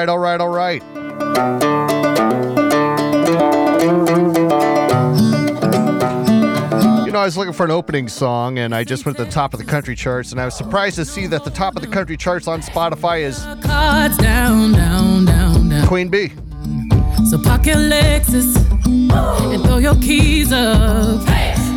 [0.00, 0.82] right, all right, all right.
[7.04, 9.30] You know, I was looking for an opening song and I just went to the
[9.30, 11.82] top of the country charts and I was surprised to see that the top of
[11.82, 13.44] the country charts on Spotify is.
[15.86, 16.28] Queen Bee.
[17.28, 18.56] So your Lexus
[19.52, 21.20] and throw your keys up.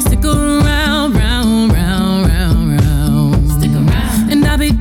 [0.01, 0.92] Stick around,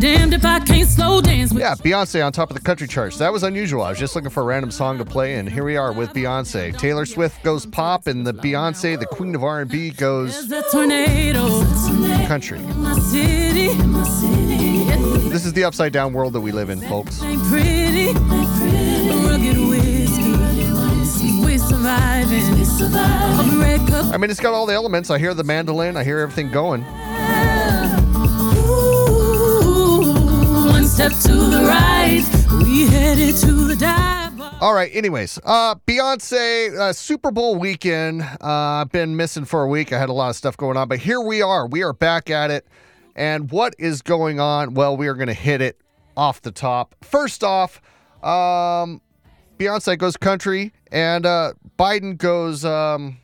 [0.03, 3.19] damned if I can't slow dance with Yeah, Beyonce on top of the country charts.
[3.19, 3.83] That was unusual.
[3.83, 6.13] I was just looking for a random song to play, and here we are with
[6.13, 6.77] Beyonce.
[6.77, 10.73] Taylor Swift goes pop, and the Beyonce, the queen of R&B, goes There's
[12.27, 12.59] country.
[12.59, 13.71] in my city.
[13.71, 15.29] In my city.
[15.29, 17.23] This is the upside down world that we live in, folks.
[17.23, 18.07] Ain't pretty.
[18.09, 20.33] Rugged whiskey.
[21.45, 22.43] We surviving.
[22.83, 24.13] A red cup.
[24.13, 25.11] I mean, it's got all the elements.
[25.11, 25.97] I hear the mandolin.
[25.97, 26.85] I hear everything going.
[31.03, 32.25] Step to the right.
[32.65, 34.41] We headed to the dive.
[34.61, 34.89] All right.
[34.95, 38.23] Anyways, uh, Beyonce uh, Super Bowl weekend.
[38.23, 39.93] Uh, I've been missing for a week.
[39.93, 41.67] I had a lot of stuff going on, but here we are.
[41.67, 42.69] We are back at it.
[43.17, 44.75] And what is going on?
[44.75, 45.77] Well, we are going to hit it
[46.17, 46.95] off the top.
[47.03, 47.83] First off,
[48.23, 49.01] um,
[49.59, 52.65] Beyonce goes country, and uh, Biden goes.
[52.65, 53.19] Um,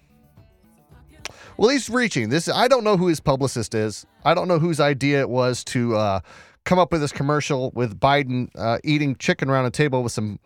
[1.57, 2.49] well, he's reaching this.
[2.49, 4.05] I don't know who his publicist is.
[4.25, 6.21] I don't know whose idea it was to uh,
[6.69, 10.39] come up with this commercial with Biden uh, eating chicken around a table with some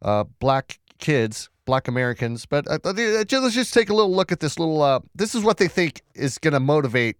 [0.00, 2.46] uh, black kids, black Americans.
[2.46, 4.80] But uh, uh, let's just take a little look at this little.
[4.80, 7.18] Uh, this is what they think is going to motivate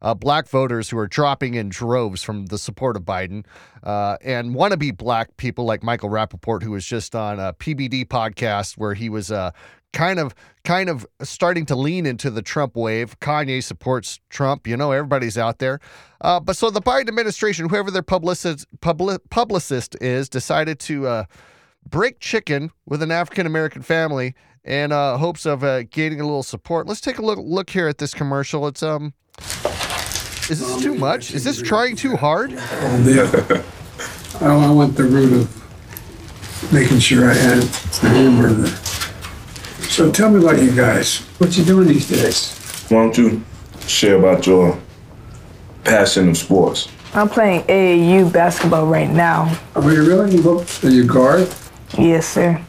[0.00, 3.44] uh, black voters who are dropping in droves from the support of Biden
[3.82, 8.94] and be black people like Michael Rapaport, who was just on a PBD podcast where
[8.94, 9.30] he was
[9.92, 13.18] kind of kind of starting to lean into the Trump wave.
[13.20, 14.66] Kanye supports Trump.
[14.66, 15.80] You know, everybody's out there.
[16.20, 21.06] Uh, but so the Biden administration, whoever their publicist publi- publicist is, decided to.
[21.06, 21.24] Uh,
[21.88, 26.42] break chicken with an African American family in uh, hopes of uh, gaining a little
[26.42, 26.86] support.
[26.86, 28.66] Let's take a look look here at this commercial.
[28.66, 29.14] It's um,
[30.50, 31.32] is this too much?
[31.34, 32.54] Is this trying too hard?
[32.56, 33.62] I,
[34.40, 38.87] I went the route of making sure I had the hamburger.
[39.88, 41.20] So tell me about you guys.
[41.38, 42.54] What you doing these days?
[42.88, 43.42] Why don't you
[43.86, 44.78] share about your
[45.84, 46.88] passion of sports?
[47.14, 49.58] I'm playing AAU basketball right now.
[49.74, 50.36] Oh, Are you really?
[50.36, 51.48] Look, Are you guard?
[51.98, 52.60] Yes, sir.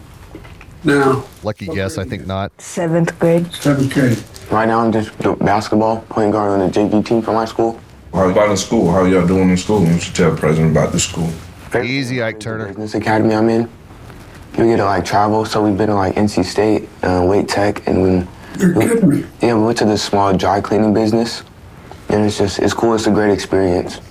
[0.84, 2.53] Now, Lucky guess, I think not.
[2.59, 3.51] Seventh grade.
[3.53, 4.18] seventh grade.
[4.50, 7.80] Right now, I'm just doing basketball, point guard on the JV team for my school.
[8.13, 8.91] How about in school?
[8.91, 9.81] How y'all doing in school?
[9.81, 11.30] Why don't tell the president about the school?
[11.84, 12.68] Easy, Ike Turner.
[12.68, 13.69] Business academy I'm in.
[14.58, 17.88] We get to like travel, so we've been to like NC State, uh, Wake Tech,
[17.88, 18.28] and we,
[18.60, 19.26] You're kidding me.
[19.42, 21.44] yeah, we went to this small dry cleaning business,
[22.10, 22.94] and it's just it's cool.
[22.96, 24.02] It's a great experience.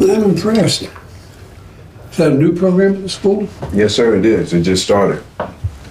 [0.00, 0.82] I'm impressed.
[0.82, 3.48] Is that a new program at the school?
[3.72, 4.52] Yes, sir, it is.
[4.52, 5.22] It just started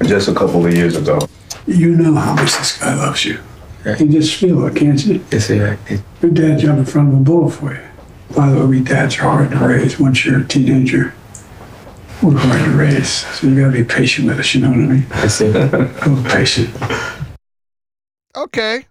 [0.04, 1.20] just a couple of years ago.
[1.66, 3.40] You know how much this guy loves you.
[3.86, 5.24] You just feel it, can't you?
[5.32, 7.80] It's a, it, Your dad jumped in front of a bull for you.
[8.36, 9.98] By the way, we dads are hard to raise.
[9.98, 11.14] Once you're a teenager,
[12.22, 13.10] we're hard to raise.
[13.10, 15.06] So you gotta be patient with us, you know what I mean?
[15.12, 16.70] it's a, A little patient.
[18.36, 18.86] Okay.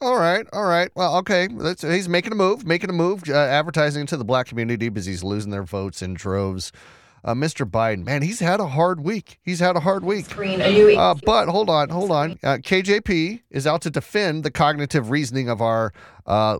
[0.00, 0.46] All right.
[0.52, 0.90] All right.
[0.96, 1.48] Well, okay.
[1.48, 5.06] That's, he's making a move, making a move, uh, advertising to the black community because
[5.06, 6.72] he's losing their votes in droves.
[7.24, 7.64] Uh, Mr.
[7.64, 9.38] Biden, man, he's had a hard week.
[9.42, 10.24] He's had a hard week.
[10.24, 12.32] Screen a new Uh, but hold on, hold on.
[12.42, 15.92] Uh, KJP is out to defend the cognitive reasoning of our
[16.26, 16.58] uh,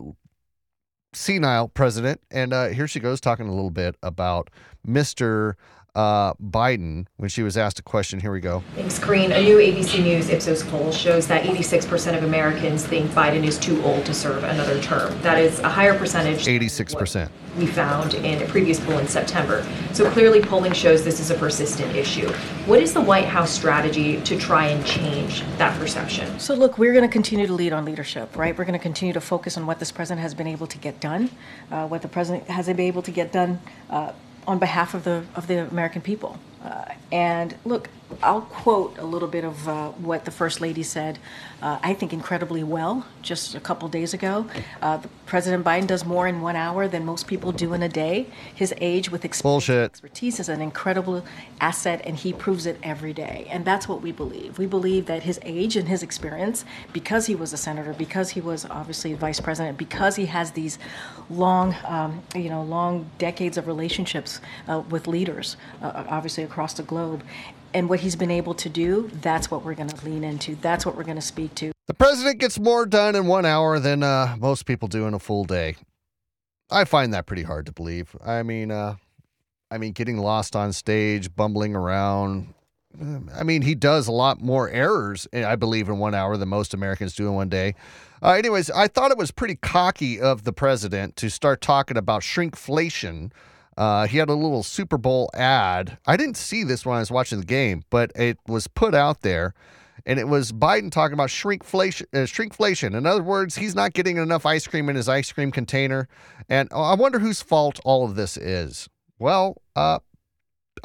[1.11, 2.21] senile president.
[2.31, 4.49] And uh, here she goes talking a little bit about
[4.87, 5.55] Mr.
[5.95, 8.19] Uh, Biden when she was asked a question.
[8.19, 8.63] Here we go.
[8.73, 9.31] Thanks, Green.
[9.31, 13.79] A new ABC News Ipsos poll shows that 86% of Americans think Biden is too
[13.83, 15.15] old to serve another term.
[15.21, 16.45] That is a higher percentage.
[16.45, 17.29] 86%.
[17.29, 19.63] what We found in a previous poll in September.
[19.91, 22.27] So clearly, polling shows this is a persistent issue.
[22.65, 26.39] What is the White House strategy to try and change that perception?
[26.39, 28.57] So, look, we're going to continue to lead on leadership, right?
[28.57, 30.99] We're going to continue to focus on what this president has been able to get
[30.99, 31.29] done,
[31.69, 33.61] uh, what the president has been able to get done
[33.91, 34.13] uh,
[34.47, 36.39] on behalf of the of the American people.
[36.63, 37.89] Uh, and look,
[38.21, 41.19] I'll quote a little bit of uh, what the First Lady said,
[41.61, 44.47] uh, I think incredibly well, just a couple days ago.
[44.81, 47.89] Uh, the President Biden does more in one hour than most people do in a
[47.89, 48.27] day.
[48.55, 51.25] His age with experience expertise is an incredible
[51.59, 55.23] asset and he proves it every day and that's what we believe we believe that
[55.23, 59.39] his age and his experience because he was a senator because he was obviously vice
[59.39, 60.77] president because he has these
[61.33, 66.83] long um, you know long decades of relationships uh, with leaders uh, obviously across the
[66.83, 67.23] globe
[67.73, 70.85] and what he's been able to do that's what we're going to lean into that's
[70.85, 74.03] what we're going to speak to The president gets more done in one hour than
[74.03, 75.75] uh, most people do in a full day.
[76.71, 78.15] I find that pretty hard to believe.
[78.25, 78.95] I mean, uh,
[79.69, 82.53] I mean, getting lost on stage, bumbling around.
[83.35, 86.73] I mean, he does a lot more errors, I believe, in one hour than most
[86.75, 87.73] Americans do in one day.
[88.23, 92.21] Uh, anyways, I thought it was pretty cocky of the president to start talking about
[92.21, 93.33] shrinkflation.
[93.75, 95.97] Uh, he had a little Super Bowl ad.
[96.07, 99.23] I didn't see this when I was watching the game, but it was put out
[99.23, 99.53] there,
[100.05, 102.03] and it was Biden talking about shrinkflation.
[102.13, 102.95] Uh, shrinkflation.
[102.95, 106.07] In other words, he's not getting enough ice cream in his ice cream container,
[106.47, 108.87] and I wonder whose fault all of this is.
[109.19, 109.99] Well, uh,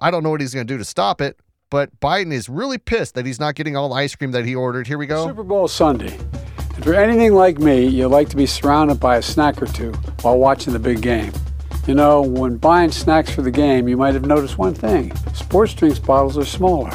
[0.00, 1.38] I don't know what he's going to do to stop it,
[1.70, 4.56] but Biden is really pissed that he's not getting all the ice cream that he
[4.56, 4.88] ordered.
[4.88, 5.24] Here we go.
[5.24, 6.18] Super Bowl Sunday.
[6.78, 9.90] And for anything like me, you like to be surrounded by a snack or two
[10.22, 11.32] while watching the big game.
[11.88, 15.74] You know, when buying snacks for the game, you might have noticed one thing sports
[15.74, 16.92] drinks bottles are smaller.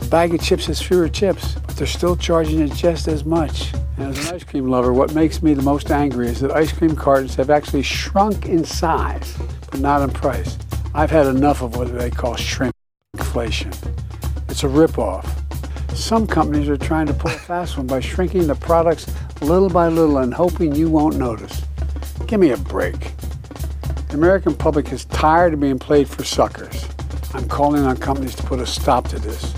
[0.00, 3.72] A bag of chips has fewer chips, but they're still charging you just as much.
[3.96, 6.72] And as an ice cream lover, what makes me the most angry is that ice
[6.72, 9.38] cream cartons have actually shrunk in size,
[9.70, 10.58] but not in price.
[10.96, 12.74] I've had enough of what they call shrimp
[13.14, 13.70] inflation.
[14.48, 15.41] It's a ripoff.
[15.94, 19.06] Some companies are trying to pull a fast one by shrinking the products
[19.42, 21.62] little by little and hoping you won't notice.
[22.26, 22.98] Give me a break.
[24.08, 26.88] The American public is tired of being played for suckers.
[27.34, 29.54] I'm calling on companies to put a stop to this.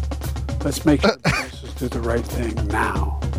[0.65, 3.21] Let's make sure businesses do the right thing now.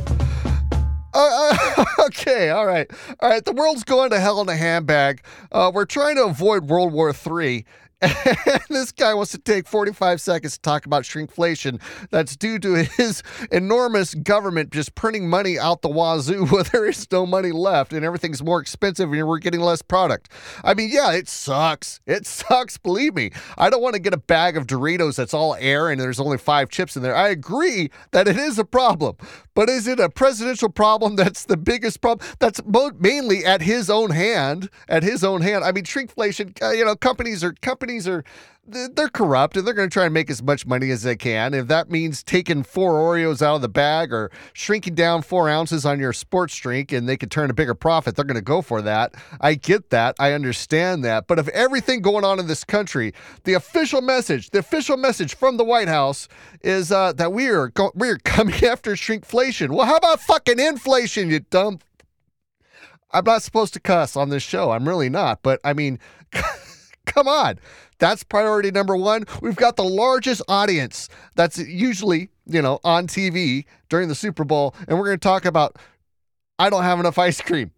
[1.18, 3.45] Uh, uh, okay, all right, all right.
[3.45, 5.21] The world's going to hell in a handbag.
[5.50, 7.65] Uh, we're trying to avoid World War III.
[8.69, 13.24] This guy wants to take 45 seconds to talk about shrinkflation that's due to his
[13.52, 18.04] enormous government just printing money out the wazoo where there is no money left and
[18.04, 20.30] everything's more expensive and we're getting less product.
[20.63, 22.00] I mean, yeah, it sucks.
[22.06, 23.31] It sucks, believe me.
[23.57, 26.38] I don't want to get a bag of Doritos that's all air and there's only
[26.38, 27.16] five chips in there.
[27.16, 29.16] I agree that it is a problem,
[29.54, 32.28] but is it a presidential problem that's the biggest problem?
[32.40, 32.62] That's
[33.00, 35.63] mainly at his own hand, at his own hand.
[35.63, 38.24] I mean, shrinkflation, uh, you know, companies are companies are
[38.68, 41.53] they're corrupt and they're going to try and make as much money as they can.
[41.53, 45.86] If that means taking four Oreos out of the bag or shrinking down four ounces
[45.86, 48.63] on your sports drink and they can turn a bigger profit, they're going to go
[48.63, 49.13] for that.
[49.39, 50.15] I get that.
[50.19, 51.27] I understand that.
[51.27, 53.13] But of everything going on in this country,
[53.44, 56.27] the official message, the official message from the White House
[56.62, 59.75] is uh, that we are go- we are coming after shrinkflation.
[59.75, 61.80] Well, how about fucking inflation, you dumb?
[63.12, 64.71] I'm not supposed to cuss on this show.
[64.71, 65.44] I'm really not.
[65.44, 66.00] But I mean.
[67.15, 67.59] Come on.
[67.97, 69.23] That's priority number one.
[69.41, 74.75] We've got the largest audience that's usually, you know, on TV during the Super Bowl.
[74.89, 75.77] And we're going to talk about,
[76.59, 77.71] I don't have enough ice cream.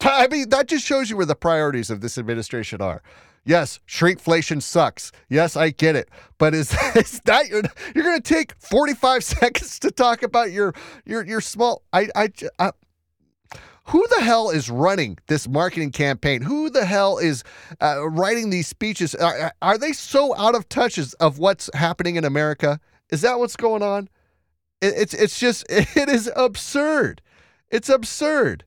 [0.00, 3.02] I mean, that just shows you where the priorities of this administration are.
[3.44, 5.12] Yes, shrinkflation sucks.
[5.28, 6.08] Yes, I get it.
[6.38, 7.62] But is, is that you're,
[8.04, 10.72] going to take 45 seconds to talk about your
[11.04, 12.28] your your small I I,
[12.58, 12.70] I
[13.88, 16.42] who the hell is running this marketing campaign?
[16.42, 17.42] Who the hell is
[17.80, 19.14] uh, writing these speeches?
[19.14, 22.80] Are, are, they so out of touch of what's happening in America?
[23.10, 24.10] Is that what's going on?
[24.82, 27.22] It, it's it's just it is absurd.
[27.70, 28.64] It's absurd.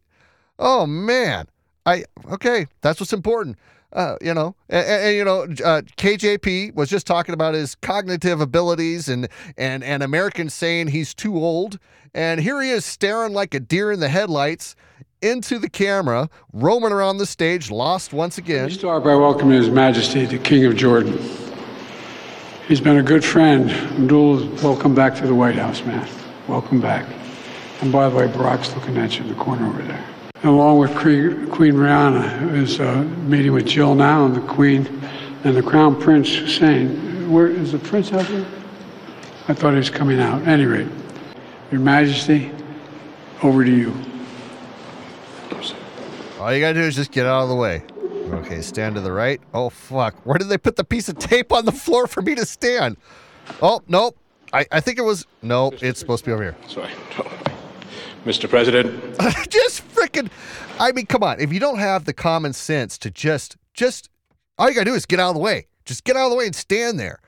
[0.57, 1.47] Oh man.
[1.85, 2.65] I okay.
[2.81, 3.57] That's what's important.
[3.93, 8.41] Uh, you know, and, and you know, uh, KJP was just talking about his cognitive
[8.41, 9.27] abilities and
[9.57, 11.77] and and Americans saying he's too old,
[12.13, 14.75] and here he is staring like a deer in the headlights
[15.21, 18.63] into the camera, roaming around the stage, lost once again.
[18.63, 21.19] Let me start by welcoming His Majesty, the King of Jordan.
[22.67, 23.69] He's been a good friend.
[23.69, 26.07] Abdul, welcome back to the White House, man.
[26.47, 27.05] Welcome back.
[27.81, 30.05] And by the way, Barack's looking at you in the corner over there.
[30.35, 34.87] And along with Queen Rania, who is uh, meeting with Jill now, and the Queen
[35.43, 37.31] and the Crown Prince Hussein.
[37.31, 38.45] Where is the Prince out there?
[39.47, 40.41] I thought he was coming out.
[40.43, 40.87] At any rate,
[41.71, 42.51] Your Majesty,
[43.43, 43.93] over to you.
[46.39, 47.83] All you gotta do is just get out of the way.
[48.33, 49.39] Okay, stand to the right.
[49.53, 50.15] Oh fuck!
[50.25, 52.97] Where did they put the piece of tape on the floor for me to stand?
[53.61, 54.17] Oh nope.
[54.53, 55.71] I, I think it was no.
[55.81, 56.55] It's supposed to be over here.
[56.67, 56.89] Sorry,
[58.25, 58.49] Mr.
[58.49, 59.17] President.
[59.49, 60.29] just freaking.
[60.79, 61.39] I mean, come on.
[61.39, 64.09] If you don't have the common sense to just just
[64.57, 65.67] all you gotta do is get out of the way.
[65.85, 67.19] Just get out of the way and stand there.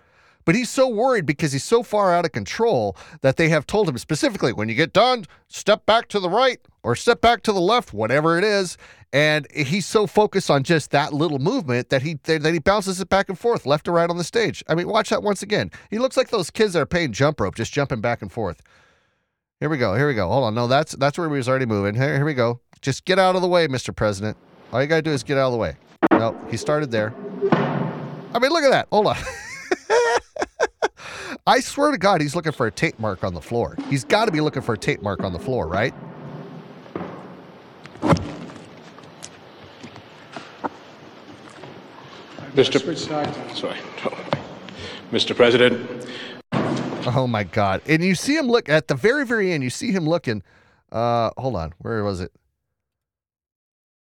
[0.46, 3.88] But he's so worried because he's so far out of control that they have told
[3.88, 7.52] him specifically when you get done, step back to the right or step back to
[7.52, 8.78] the left, whatever it is.
[9.12, 13.10] And he's so focused on just that little movement that he that he bounces it
[13.10, 14.64] back and forth, left to right on the stage.
[14.68, 15.72] I mean, watch that once again.
[15.90, 18.62] He looks like those kids that are playing jump rope, just jumping back and forth.
[19.60, 19.96] Here we go.
[19.96, 20.28] Here we go.
[20.28, 20.56] Hold on.
[20.56, 21.96] No, that's that's where he was already moving.
[21.96, 22.60] Here, here we go.
[22.82, 23.96] Just get out of the way, Mr.
[23.96, 24.36] President.
[24.72, 25.76] All you gotta do is get out of the way.
[26.12, 27.14] No, he started there.
[27.52, 28.88] I mean, look at that.
[28.92, 29.18] Hold on.
[31.46, 33.78] I swear to God, he's looking for a tape mark on the floor.
[33.90, 35.94] He's got to be looking for a tape mark on the floor, right?
[42.54, 42.80] Mr.
[42.80, 43.00] Switch.
[43.00, 43.78] Sorry.
[45.12, 45.36] Mr.
[45.36, 46.04] President,
[47.06, 47.82] Oh my God!
[47.86, 49.64] And you see him look at the very, very end.
[49.64, 50.42] You see him looking.
[50.92, 51.74] Uh, hold on.
[51.80, 52.32] Where was it?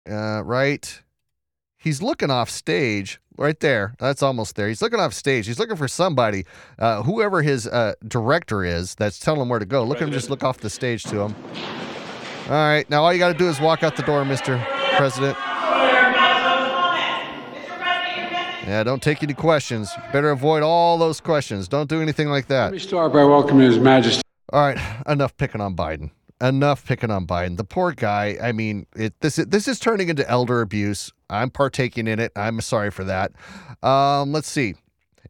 [0.08, 1.02] Uh, right.
[1.78, 3.18] He's looking off stage.
[3.38, 3.94] Right there.
[3.98, 4.68] That's almost there.
[4.68, 5.46] He's looking off stage.
[5.46, 6.44] He's looking for somebody,
[6.78, 9.84] uh, whoever his uh, director is, that's telling him where to go.
[9.84, 11.34] Look at him just look off the stage to him.
[12.52, 12.88] All right.
[12.90, 14.62] Now all you got to do is walk out the door, Mr.
[14.98, 15.38] President.
[18.66, 19.90] Yeah, don't take any questions.
[20.12, 21.66] Better avoid all those questions.
[21.66, 22.64] Don't do anything like that.
[22.64, 24.20] Let me start by welcoming His Majesty.
[24.52, 24.78] All right,
[25.08, 26.10] enough picking on Biden.
[26.42, 27.56] Enough picking on Biden.
[27.56, 28.36] The poor guy.
[28.42, 31.10] I mean, it, this is, this is turning into elder abuse.
[31.30, 32.32] I'm partaking in it.
[32.36, 33.32] I'm sorry for that.
[33.82, 34.74] Um, let's see.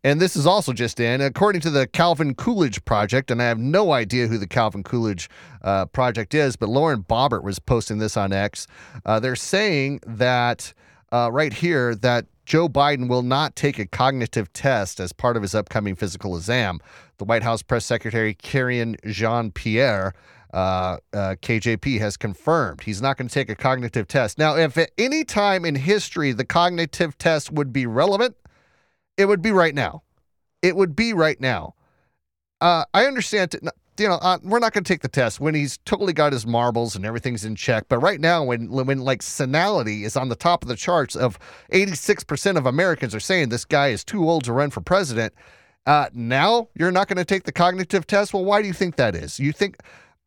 [0.05, 3.59] And this is also just in, according to the Calvin Coolidge Project, and I have
[3.59, 5.31] no idea who the Calvin Coolidge
[5.63, 8.67] uh, Project is, but Lauren Boebert was posting this on X.
[9.07, 10.75] Uh, they're saying that
[11.13, 15.43] uh, right here that Joe Biden will not take a cognitive test as part of
[15.43, 16.81] his upcoming physical exam.
[17.19, 20.15] The White House press secretary, Karine Jean Pierre,
[20.53, 24.37] uh, uh, KJP, has confirmed he's not going to take a cognitive test.
[24.37, 28.37] Now, if at any time in history the cognitive test would be relevant,
[29.23, 30.03] it would be right now.
[30.61, 31.75] It would be right now.
[32.61, 33.59] Uh, I understand, t-
[33.99, 36.47] you know, uh, we're not going to take the test when he's totally got his
[36.47, 37.85] marbles and everything's in check.
[37.89, 41.39] But right now, when when like senility is on the top of the charts of
[41.73, 45.33] 86% of Americans are saying this guy is too old to run for president,
[45.87, 48.35] uh, now you're not going to take the cognitive test.
[48.35, 49.39] Well, why do you think that is?
[49.39, 49.77] You think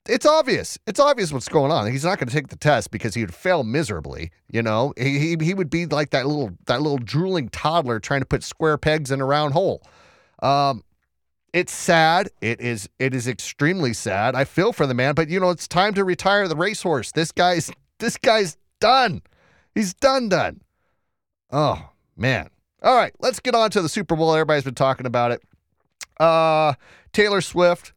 [0.07, 0.77] it's obvious.
[0.85, 1.91] It's obvious what's going on.
[1.91, 4.31] He's not going to take the test because he would fail miserably.
[4.51, 8.25] You know, he, he would be like that little that little drooling toddler trying to
[8.25, 9.81] put square pegs in a round hole.
[10.41, 10.83] Um,
[11.53, 12.29] it's sad.
[12.41, 14.35] It is it is extremely sad.
[14.35, 17.13] I feel for the man, but you know, it's time to retire the racehorse.
[17.13, 19.21] This guy's this guy's done.
[19.73, 20.61] He's done done.
[21.51, 22.49] Oh, man.
[22.83, 24.33] All right, let's get on to the Super Bowl.
[24.33, 25.41] Everybody's been talking about it.
[26.19, 26.73] Uh
[27.13, 27.93] Taylor Swift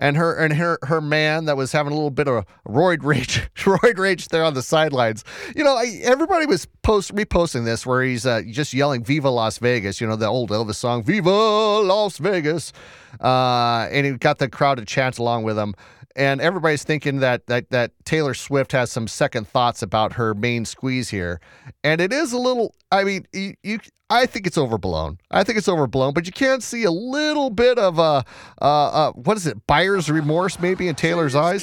[0.00, 3.48] and her and her her man that was having a little bit of roid rage,
[3.56, 5.22] roid rage there on the sidelines.
[5.54, 9.58] You know, I, everybody was post reposting this where he's uh, just yelling "Viva Las
[9.58, 12.72] Vegas," you know, the old Elvis song "Viva Las Vegas,"
[13.20, 15.74] uh, and he got the crowd to chant along with him.
[16.16, 20.64] And everybody's thinking that that that Taylor Swift has some second thoughts about her main
[20.64, 21.40] squeeze here,
[21.84, 22.74] and it is a little.
[22.90, 23.78] I mean, you, you
[24.10, 25.18] I think it's overblown.
[25.30, 28.24] I think it's overblown, but you can see a little bit of a,
[28.60, 31.62] uh, uh, what is it, buyer's remorse maybe in Taylor's eyes.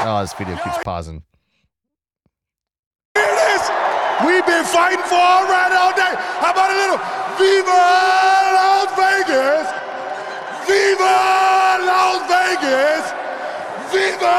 [0.00, 1.22] Oh, this video keeps pausing.
[3.14, 3.70] Here it is.
[4.24, 6.14] We've been fighting for all right all day.
[6.40, 6.98] How about a little
[7.36, 7.68] Viva
[8.56, 9.87] Las Vegas?
[10.68, 13.04] Viva Las Vegas!
[13.90, 14.38] Viva!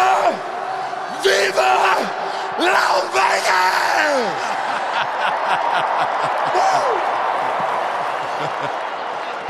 [1.23, 1.73] Viva
[2.59, 4.45] Las Vegas!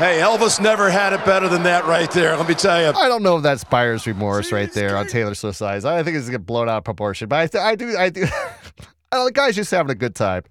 [0.00, 2.34] Hey, Elvis never had it better than that right there.
[2.34, 2.98] Let me tell you.
[2.98, 5.84] I don't know if that's buyer's remorse right there on Taylor Swift's eyes.
[5.84, 8.08] I think it's gonna get blown out of proportion, but I, th- I do, I
[8.08, 8.24] do.
[9.12, 10.44] I the guy's just having a good time.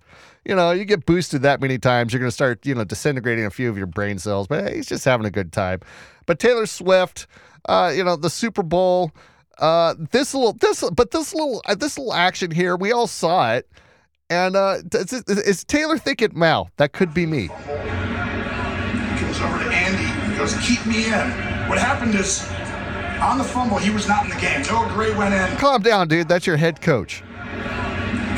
[0.45, 3.49] You know, you get boosted that many times, you're gonna start, you know, disintegrating a
[3.49, 4.47] few of your brain cells.
[4.47, 5.79] But hey, he's just having a good time.
[6.25, 7.27] But Taylor Swift,
[7.67, 9.11] uh, you know, the Super Bowl,
[9.59, 13.53] uh, this little, this, but this little, uh, this little action here, we all saw
[13.53, 13.69] it.
[14.29, 17.47] And uh, is, is Taylor thinking, "Wow, that could be me"?
[17.47, 20.31] Goes over to Andy.
[20.31, 21.29] He goes, keep me in.
[21.67, 22.47] What happened is,
[23.21, 24.61] on the fumble, he was not in the game.
[24.67, 25.57] Noah Gray went in.
[25.57, 26.27] Calm down, dude.
[26.27, 27.23] That's your head coach.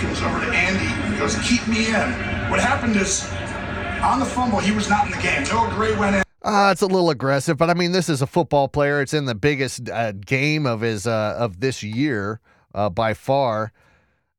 [0.02, 1.01] Goes over to Andy.
[1.22, 2.10] Goes, keep me in.
[2.50, 3.32] What happened is,
[4.02, 5.44] on the fumble, he was not in the game.
[5.44, 6.24] Noah Gray went in.
[6.42, 9.02] Uh, it's a little aggressive, but I mean, this is a football player.
[9.02, 12.40] It's in the biggest uh, game of his uh, of this year
[12.74, 13.72] uh, by far.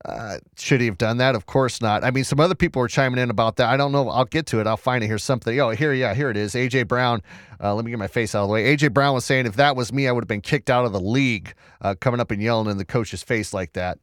[0.05, 1.37] Uh, should he have done that?
[1.37, 2.03] Of course not.
[2.03, 3.69] I mean, some other people were chiming in about that.
[3.69, 4.09] I don't know.
[4.09, 4.67] I'll get to it.
[4.67, 5.19] I'll find it here.
[5.19, 5.61] Something.
[5.61, 6.55] Oh, here, yeah, here it is.
[6.55, 7.23] AJ Brown.
[7.63, 8.77] Uh, let me get my face out of the way.
[8.77, 10.93] AJ Brown was saying if that was me, I would have been kicked out of
[10.93, 11.55] the league.
[11.81, 14.01] Uh, coming up and yelling in the coach's face like that.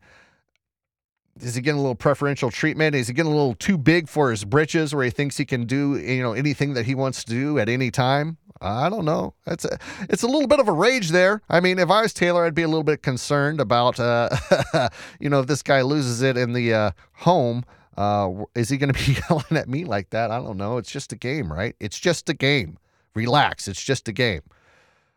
[1.42, 2.96] Is he getting a little preferential treatment?
[2.96, 5.66] Is he getting a little too big for his britches, where he thinks he can
[5.66, 8.38] do you know anything that he wants to do at any time?
[8.62, 9.36] I don't know.
[9.48, 9.80] It's a,
[10.10, 11.42] it's a little bit of a rage there.
[11.50, 14.30] I mean, if I was Taylor, I'd be a little bit concerned about, uh,
[15.20, 17.64] you know, if this guy loses it in the uh, home,
[17.98, 20.32] uh, is he going to be yelling at me like that?
[20.32, 20.78] I don't know.
[20.78, 21.76] It's just a game, right?
[21.80, 22.78] It's just a game.
[23.14, 23.68] Relax.
[23.68, 24.42] It's just a game.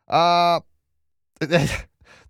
[0.08, 0.60] Uh,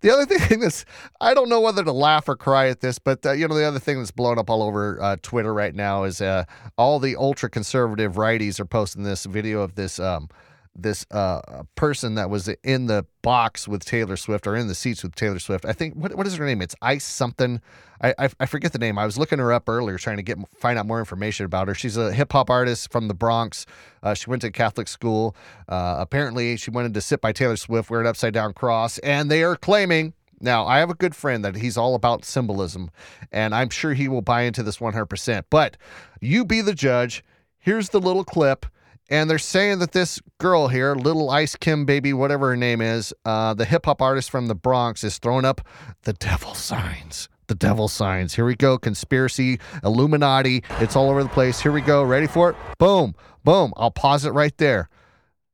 [0.03, 0.85] the other thing that's,
[1.19, 3.63] I don't know whether to laugh or cry at this, but, uh, you know, the
[3.63, 6.43] other thing that's blown up all over uh, Twitter right now is uh,
[6.77, 9.99] all the ultra conservative righties are posting this video of this.
[9.99, 10.29] Um,
[10.75, 15.03] this uh, person that was in the box with Taylor Swift or in the seats
[15.03, 15.65] with Taylor Swift.
[15.65, 16.61] I think what what is her name?
[16.61, 17.61] It's Ice something.
[18.01, 18.97] I, I I forget the name.
[18.97, 21.75] I was looking her up earlier, trying to get find out more information about her.
[21.75, 23.65] She's a hip hop artist from the Bronx.
[24.01, 25.35] Uh, she went to Catholic school.
[25.69, 29.29] Uh, apparently, she wanted to sit by Taylor Swift, wear an upside down cross, and
[29.29, 30.13] they are claiming.
[30.41, 32.91] Now, I have a good friend that he's all about symbolism,
[33.31, 35.45] and I'm sure he will buy into this 100%.
[35.49, 35.77] But
[36.19, 37.23] you be the judge.
[37.59, 38.65] Here's the little clip.
[39.09, 43.13] And they're saying that this girl here, Little Ice Kim Baby, whatever her name is,
[43.25, 45.61] uh, the hip hop artist from the Bronx, is throwing up
[46.03, 47.29] the devil signs.
[47.47, 48.33] The devil signs.
[48.33, 48.77] Here we go.
[48.77, 50.63] Conspiracy, Illuminati.
[50.79, 51.59] It's all over the place.
[51.59, 52.03] Here we go.
[52.03, 52.55] Ready for it?
[52.79, 53.73] Boom, boom.
[53.75, 54.89] I'll pause it right there.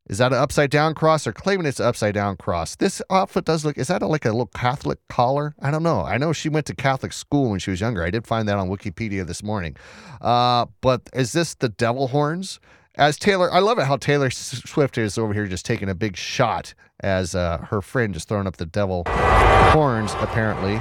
[0.08, 1.24] Is that an upside down cross?
[1.24, 2.75] They're claiming it's an upside down cross.
[2.75, 5.53] This outfit does look, is that a, like a little Catholic collar?
[5.62, 6.01] I don't know.
[6.01, 8.03] I know she went to Catholic school when she was younger.
[8.03, 9.75] I did find that on Wikipedia this morning.
[10.20, 12.60] Uh, but is this the devil horns?
[13.00, 16.18] As Taylor, I love it how Taylor Swift is over here just taking a big
[16.18, 20.74] shot as uh, her friend is throwing up the devil horns, apparently.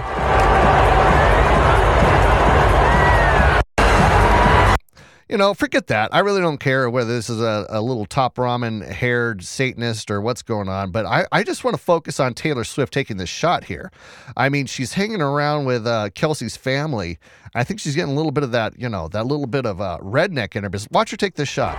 [5.28, 6.14] You know, forget that.
[6.14, 10.22] I really don't care whether this is a, a little top ramen haired Satanist or
[10.22, 13.28] what's going on, but I, I just want to focus on Taylor Swift taking this
[13.28, 13.92] shot here.
[14.38, 17.18] I mean, she's hanging around with uh, Kelce's family.
[17.54, 19.82] I think she's getting a little bit of that, you know, that little bit of
[19.82, 20.70] uh, redneck in her.
[20.92, 21.76] Watch her take this shot.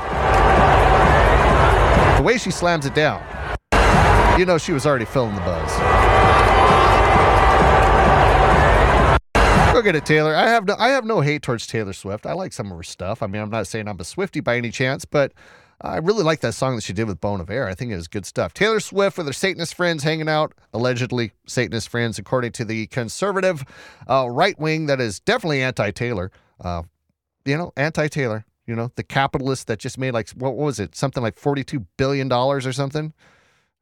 [2.18, 3.24] The way she slams it down,
[4.38, 6.49] you know, she was already filling the buzz.
[9.73, 10.35] Go get it, Taylor.
[10.35, 12.25] I have no, I have no hate towards Taylor Swift.
[12.25, 13.23] I like some of her stuff.
[13.23, 15.31] I mean, I'm not saying I'm a Swiftie by any chance, but
[15.79, 17.67] I really like that song that she did with Bon Iver.
[17.67, 18.53] I think it was good stuff.
[18.53, 23.63] Taylor Swift with her Satanist friends hanging out, allegedly Satanist friends, according to the conservative
[24.09, 26.31] uh, right wing that is definitely anti-Taylor.
[26.59, 26.83] Uh,
[27.45, 28.45] you know, anti-Taylor.
[28.65, 30.95] You know, the capitalist that just made like what was it?
[30.95, 33.13] Something like forty-two billion dollars or something.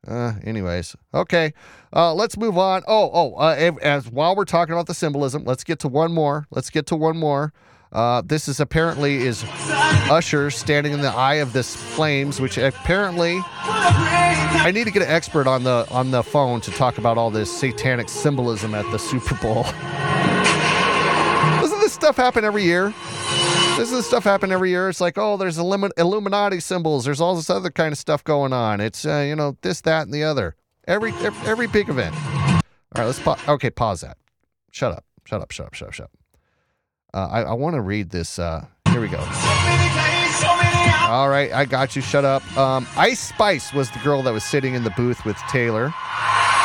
[0.06, 1.54] Uh, anyways, okay.
[1.94, 2.84] Uh, let's move on.
[2.88, 3.34] Oh, oh.
[3.36, 6.46] Uh, as, while we're talking about the symbolism, let's get to one more.
[6.52, 7.54] Let's get to one more.
[7.92, 9.46] Uh, this is apparently is
[10.10, 15.10] Usher standing in the eye of this flames, which apparently I need to get an
[15.10, 19.00] expert on the on the phone to talk about all this satanic symbolism at the
[19.00, 19.64] Super Bowl.
[21.62, 22.94] Doesn't this stuff happen every year?
[23.78, 24.90] This is stuff happen every year.
[24.90, 27.06] It's like, oh, there's Illuminati symbols.
[27.06, 28.82] There's all this other kind of stuff going on.
[28.82, 30.56] It's uh, you know this, that, and the other.
[30.88, 31.14] Every
[31.46, 32.16] every, big event.
[32.16, 32.62] All
[32.96, 33.40] right, let's pause.
[33.48, 34.18] Okay, pause that.
[34.72, 35.06] Shut up.
[35.26, 35.52] Shut up.
[35.52, 35.76] Shut up.
[35.76, 35.94] Shut up.
[35.94, 36.12] Shut up.
[37.14, 38.40] Uh, I, I want to read this.
[38.40, 39.20] Uh, here we go.
[39.20, 42.02] All right, I got you.
[42.02, 42.58] Shut up.
[42.58, 45.94] Um, Ice Spice was the girl that was sitting in the booth with Taylor.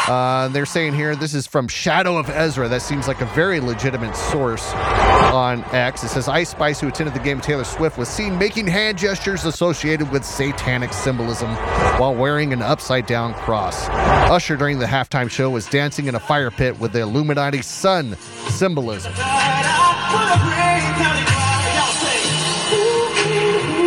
[0.08, 2.68] Uh, they're saying here this is from Shadow of Ezra.
[2.68, 6.02] That seems like a very legitimate source on X.
[6.02, 9.44] It says Ice Spice, who attended the game Taylor Swift, was seen making hand gestures
[9.44, 11.50] associated with satanic symbolism
[11.98, 13.88] while wearing an upside down cross.
[13.88, 18.16] Usher during the halftime show was dancing in a fire pit with the Illuminati sun
[18.48, 19.12] symbolism.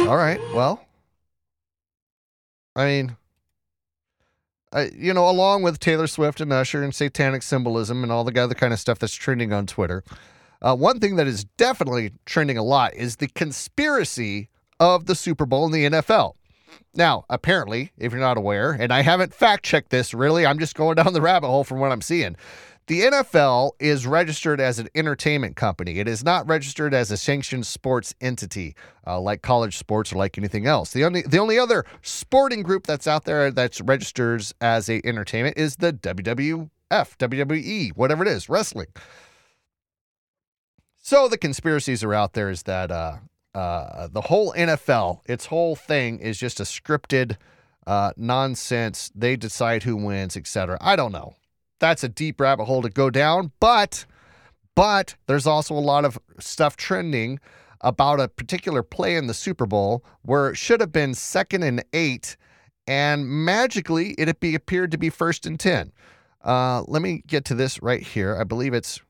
[0.08, 0.40] All right.
[0.54, 0.80] Well,
[2.76, 3.18] I mean,
[4.96, 8.56] You know, along with Taylor Swift and Usher and satanic symbolism and all the other
[8.56, 10.04] kind of stuff that's trending on Twitter,
[10.62, 15.46] uh, one thing that is definitely trending a lot is the conspiracy of the Super
[15.46, 16.34] Bowl in the NFL.
[16.94, 20.76] Now, apparently, if you're not aware, and I haven't fact checked this really, I'm just
[20.76, 22.36] going down the rabbit hole from what I'm seeing.
[22.88, 25.98] The NFL is registered as an entertainment company.
[25.98, 28.76] It is not registered as a sanctioned sports entity
[29.08, 30.94] uh, like college sports or like anything else.
[30.94, 35.58] The only the only other sporting group that's out there that's registers as a entertainment
[35.58, 38.88] is the WWF, WWE, whatever it is, wrestling.
[41.02, 43.18] So the conspiracies are out there is that uh,
[43.56, 47.38] uh, the whole NFL, its whole thing is just a scripted
[47.88, 49.12] uh, nonsense.
[49.16, 50.78] They decide who wins, etc.
[50.82, 51.36] I don't know
[51.80, 53.52] that's a deep rabbit hole to go down.
[53.60, 54.06] But
[54.76, 57.40] but there's also a lot of stuff trending
[57.82, 61.84] about a particular play in the Super Bowl where it should have been second and
[61.94, 62.36] eight,
[62.88, 65.92] and magically it appeared to be first and ten.
[66.44, 68.38] Uh, let me get to this right here.
[68.40, 69.02] I believe it's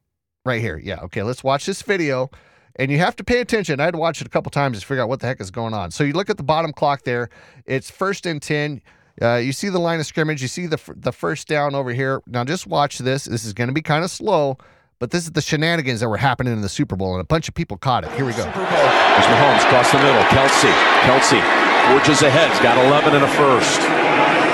[0.45, 0.78] right here.
[0.78, 0.99] Yeah.
[1.01, 1.23] Okay.
[1.23, 2.30] Let's watch this video.
[2.78, 3.80] And you have to pay attention.
[3.80, 5.49] I had to watch it a couple times to figure out what the heck is
[5.49, 5.91] going on.
[5.91, 7.30] So you look at the bottom clock there.
[7.65, 8.82] It's first and 10.
[9.21, 10.41] Uh, you see the line of scrimmage.
[10.41, 12.21] You see the the first down over here.
[12.28, 13.25] Now just watch this.
[13.25, 14.58] This is going to be kind of slow,
[14.99, 17.47] but this is the shenanigans that were happening in the Super Bowl, and a bunch
[17.47, 18.12] of people caught it.
[18.12, 18.43] Here we go.
[18.43, 20.21] There's Mahomes across the middle.
[20.23, 20.71] Kelce.
[21.08, 21.39] Kelce
[21.88, 22.51] forges ahead.
[22.51, 23.82] He's got 11 and a first.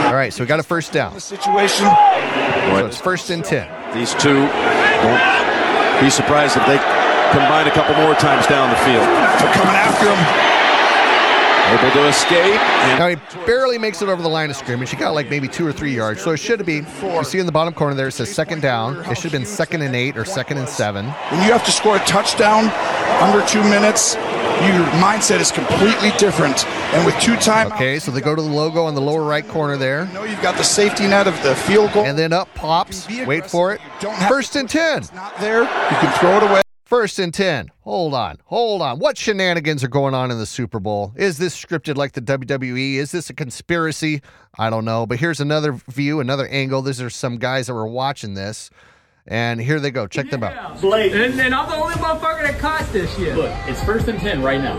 [0.05, 1.13] All right, so we got a first down.
[1.13, 1.87] The situation.
[1.87, 3.97] So it's first and 10.
[3.97, 5.23] These two won't
[6.01, 6.77] be surprised if they
[7.31, 9.07] combine a couple more times down the field.
[9.07, 10.60] They're coming after him.
[11.71, 12.59] They able to escape.
[12.59, 14.89] And Now he barely makes it over the line of scrimmage.
[14.89, 16.21] He got like maybe two or three yards.
[16.21, 16.83] So it should be.
[17.01, 18.97] You see in the bottom corner there, it says second down.
[19.09, 21.05] It should have been second and eight or second and seven.
[21.05, 22.65] When you have to score a touchdown
[23.21, 26.65] under two minutes, your mindset is completely different.
[26.93, 29.47] And with two time, Okay, so they go to the logo on the lower right
[29.47, 30.07] corner there.
[30.07, 32.03] know you've got the safety net of the field goal.
[32.03, 33.07] And then up pops.
[33.25, 33.79] Wait for it.
[34.27, 35.03] First and 10.
[35.15, 36.61] not there, you can throw it away.
[36.91, 37.71] First and 10.
[37.83, 38.39] Hold on.
[38.47, 38.99] Hold on.
[38.99, 41.13] What shenanigans are going on in the Super Bowl?
[41.15, 42.95] Is this scripted like the WWE?
[42.95, 44.21] Is this a conspiracy?
[44.59, 45.05] I don't know.
[45.05, 46.81] But here's another view, another angle.
[46.81, 48.71] These are some guys that were watching this.
[49.25, 50.05] And here they go.
[50.05, 50.81] Check them out.
[50.81, 51.13] Blake.
[51.13, 53.37] And, and I'm the only motherfucker that caught this shit.
[53.37, 54.75] Look, it's first and 10 right now.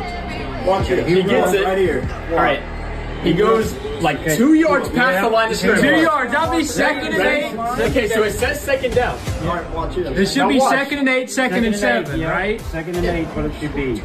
[0.67, 1.09] Watch it.
[1.09, 1.65] He gets it.
[1.65, 2.03] Right here.
[2.29, 2.82] All right.
[3.23, 5.81] He goes like two yards past the line of scrimmage.
[5.81, 6.33] Two yards.
[6.33, 7.57] That'll be second and eight.
[7.91, 9.19] Okay, so it says second down.
[9.43, 10.07] All right, watch it.
[10.07, 10.71] It should Now be watch.
[10.75, 12.31] second and eight, second, and seven, yeah.
[12.31, 12.61] right?
[12.63, 14.03] Second and eight, what it should be.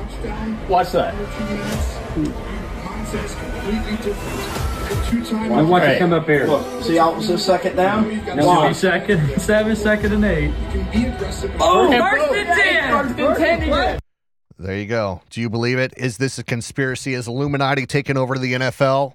[0.67, 1.15] Watch that.
[4.29, 6.45] I want you to come up here.
[6.47, 8.23] Look, see how it says second down?
[8.25, 10.53] No, No, second, and seven, second and eight.
[11.59, 12.91] Oh, first and ten.
[12.91, 13.99] First and ten again.
[14.59, 15.21] There you go.
[15.29, 15.93] Do you believe it?
[15.97, 17.13] Is this a conspiracy?
[17.13, 19.13] Is Illuminati taking over the NFL?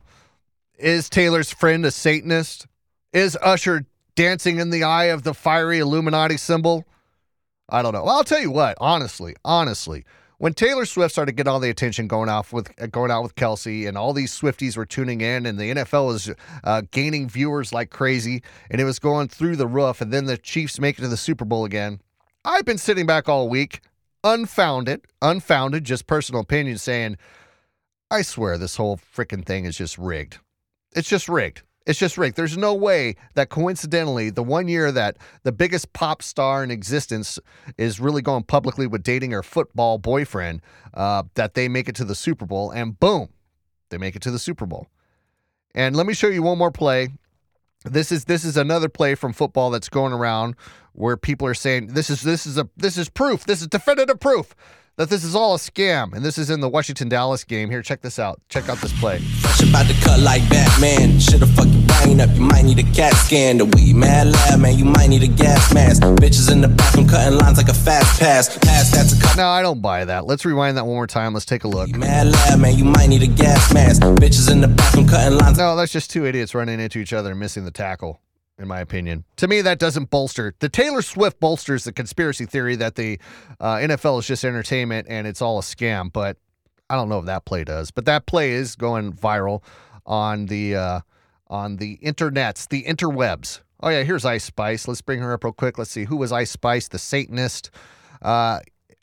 [0.79, 2.67] Is Taylor's friend a Satanist?
[3.13, 6.85] Is Usher dancing in the eye of the fiery Illuminati symbol?
[7.69, 8.05] I don't know.
[8.05, 8.77] Well, I'll tell you what.
[8.81, 10.05] Honestly, honestly,
[10.39, 13.35] when Taylor Swift started getting all the attention going off with uh, going out with
[13.35, 16.31] Kelce, and all these Swifties were tuning in, and the NFL was
[16.63, 20.37] uh, gaining viewers like crazy, and it was going through the roof, and then the
[20.37, 22.01] Chiefs make it to the Super Bowl again.
[22.45, 23.81] I've been sitting back all week,
[24.25, 27.17] unfounded, unfounded, just personal opinion, saying,
[28.11, 30.39] I swear this whole freaking thing is just rigged.
[30.95, 31.63] It's just rigged.
[31.87, 32.37] It's just rigged.
[32.37, 37.39] There's no way that coincidentally, the one year that the biggest pop star in existence
[37.77, 40.63] is really going publicly with dating her football boyfriend,
[40.95, 43.31] uh, that they make it to the Super Bowl, and boom,
[43.91, 44.87] they make it to the Super Bowl.
[45.75, 47.09] And let me show you one more play.
[47.85, 50.57] This is this is another play from football that's going around
[50.93, 53.45] where people are saying this is this is a this is proof.
[53.45, 54.55] This is definitive proof
[54.97, 56.13] that this is all a scam.
[56.13, 57.71] And this is in the Washington Dallas game.
[57.71, 58.41] Here, check this out.
[58.49, 59.19] Check out this play.
[59.19, 61.19] Fresh about to cut like Batman.
[61.19, 62.31] Should've fuck your brain up.
[62.35, 63.59] You might need a CAT scan.
[63.59, 64.79] The weed mad lab, man.
[64.79, 66.03] You might need a gas mask.
[66.03, 68.59] Bitches in the bathroom cutting lines like a fast pass.
[68.59, 69.37] Pass that to cut.
[69.37, 70.27] No, I don't buy that.
[70.27, 71.33] Let's rewind that one more time.
[71.35, 71.89] Let's take a look.
[71.97, 72.77] Mad lab, man.
[72.77, 74.03] You might need a gas mask.
[74.03, 75.59] Bitches in the bathroom cutting lines.
[75.59, 78.21] No, that's just two idiots running into each other and missing the tackle,
[78.63, 79.25] in my opinion.
[79.37, 80.55] To me, that doesn't bolster.
[80.61, 83.19] The Taylor Swift bolsters the conspiracy theory that the
[83.61, 86.39] uh, NFL is just entertainment and it's all a scam, but
[86.89, 87.91] I don't know if that play does.
[87.91, 89.63] But that play is going viral
[90.07, 91.01] on the uh,
[91.49, 93.61] on the internets, the interwebs.
[93.81, 94.87] Oh yeah, here's Ice Spice.
[94.87, 95.77] Let's bring her up real quick.
[95.77, 97.71] Let's see who was Ice Spice, the Satanist.
[98.21, 98.61] Uh,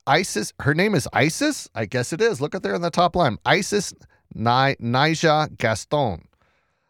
[0.08, 0.54] Isis.
[0.60, 1.68] Her name is Isis.
[1.76, 2.40] I guess it is.
[2.42, 3.38] Look up there on the top line.
[3.46, 3.94] Isis
[4.34, 6.29] Ni- Naija Gaston.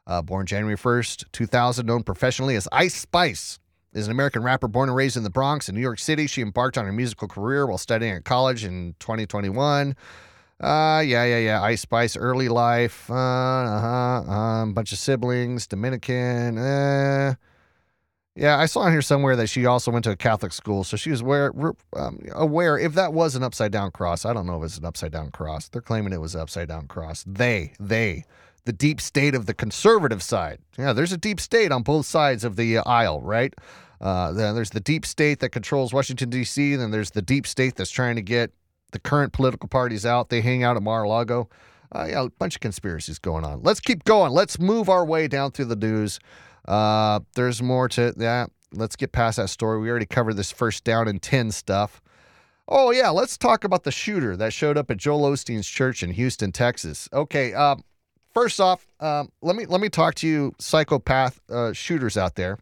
[0.09, 3.59] Uh, born January 1st, 2000, known professionally as Ice Spice,
[3.93, 6.25] is an American rapper born and raised in the Bronx in New York City.
[6.25, 9.95] She embarked on her musical career while studying at college in 2021.
[10.59, 11.61] Uh, yeah, yeah, yeah.
[11.61, 16.57] Ice Spice, early life, uh, uh-huh, um, bunch of siblings, Dominican.
[16.57, 17.35] Uh,
[18.35, 20.97] yeah, I saw on here somewhere that she also went to a Catholic school, so
[20.97, 21.53] she was aware,
[21.95, 24.25] um, aware if that was an upside down cross.
[24.25, 25.69] I don't know if it's an upside down cross.
[25.69, 27.23] They're claiming it was an upside down cross.
[27.27, 28.23] They, they,
[28.69, 30.59] the deep state of the conservative side.
[30.77, 33.51] Yeah, there's a deep state on both sides of the aisle, right?
[33.99, 36.75] Uh, then there's the deep state that controls Washington D.C.
[36.75, 38.51] Then there's the deep state that's trying to get
[38.91, 40.29] the current political parties out.
[40.29, 41.49] They hang out at Mar-a-Lago.
[41.91, 43.63] Uh, yeah, a bunch of conspiracies going on.
[43.63, 44.33] Let's keep going.
[44.33, 46.19] Let's move our way down through the news.
[46.67, 48.51] Uh, there's more to that.
[48.71, 49.79] Let's get past that story.
[49.79, 52.03] We already covered this first down and 10 stuff.
[52.67, 56.11] Oh, yeah, let's talk about the shooter that showed up at Joel Osteen's church in
[56.11, 57.09] Houston, Texas.
[57.11, 57.83] Okay, um,
[58.39, 62.57] first off, um, let me let me talk to you psychopath uh, shooters out there.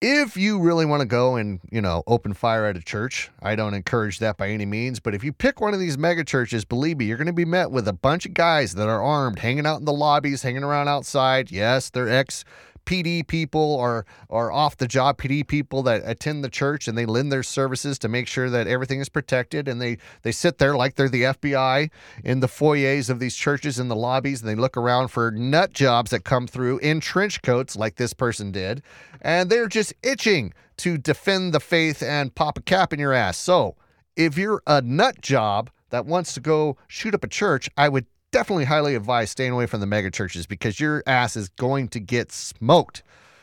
[0.00, 3.54] If you really want to go and, you know, open fire at a church, I
[3.54, 6.64] don't encourage that by any means, but if you pick one of these mega churches,
[6.64, 9.40] believe me, you're going to be met with a bunch of guys that are armed,
[9.40, 11.50] hanging out in the lobbies, hanging around outside.
[11.50, 12.44] Yes, they're ex
[12.86, 17.04] PD people or or off the job PD people that attend the church and they
[17.04, 19.68] lend their services to make sure that everything is protected.
[19.68, 21.90] And they they sit there like they're the FBI
[22.24, 24.40] in the foyers of these churches in the lobbies.
[24.40, 28.14] And they look around for nut jobs that come through in trench coats like this
[28.14, 28.82] person did.
[29.20, 33.36] And they're just itching to defend the faith and pop a cap in your ass.
[33.36, 33.76] So,
[34.14, 38.06] if you're a nut job that wants to go shoot up a church, I would
[38.36, 41.98] definitely highly advise staying away from the mega churches because your ass is going to
[41.98, 43.02] get smoked.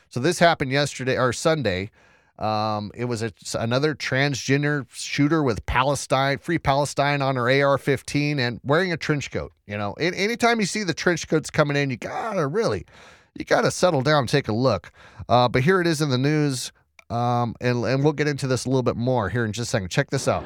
[0.10, 1.90] So this happened yesterday or Sunday.
[2.38, 8.60] Um, it was a, another transgender shooter with Palestine, free Palestine on her AR-15 and
[8.64, 9.52] wearing a trench coat.
[9.66, 12.86] You know, a- anytime you see the trench coats coming in, you gotta really,
[13.34, 14.92] you gotta settle down, and take a look.
[15.28, 16.72] Uh, but here it is in the news,
[17.10, 19.72] um, and and we'll get into this a little bit more here in just a
[19.72, 19.90] second.
[19.90, 20.44] Check this out.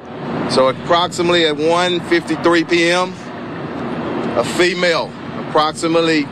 [0.50, 3.12] So approximately at 1:53 p.m.,
[4.38, 5.12] a female,
[5.48, 6.22] approximately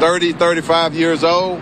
[0.00, 1.60] 30, 35 years old,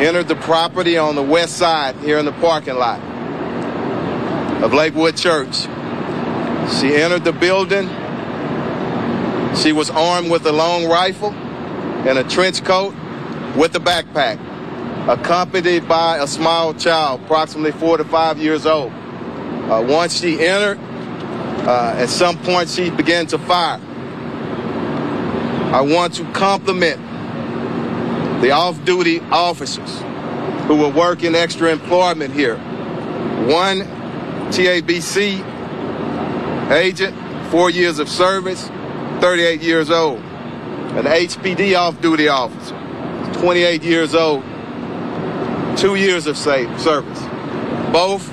[0.00, 2.98] entered the property on the west side here in the parking lot
[4.62, 5.64] of Lakewood Church.
[6.80, 7.88] She entered the building.
[9.54, 11.32] She was armed with a long rifle
[12.08, 12.94] and a trench coat
[13.56, 14.38] with a backpack,
[15.10, 18.90] accompanied by a small child, approximately four to five years old.
[18.90, 20.78] Uh, once she entered,
[21.68, 23.78] uh, at some point she began to fire.
[25.74, 27.00] I want to compliment
[28.40, 30.02] the off-duty officers
[30.68, 32.58] who were working extra employment here.
[33.48, 33.80] One
[34.52, 35.40] TABC
[36.70, 37.16] agent,
[37.50, 38.68] four years of service,
[39.20, 40.20] 38 years old.
[40.20, 42.78] An HPD off-duty officer,
[43.40, 44.44] 28 years old,
[45.76, 47.20] two years of service.
[47.92, 48.30] Both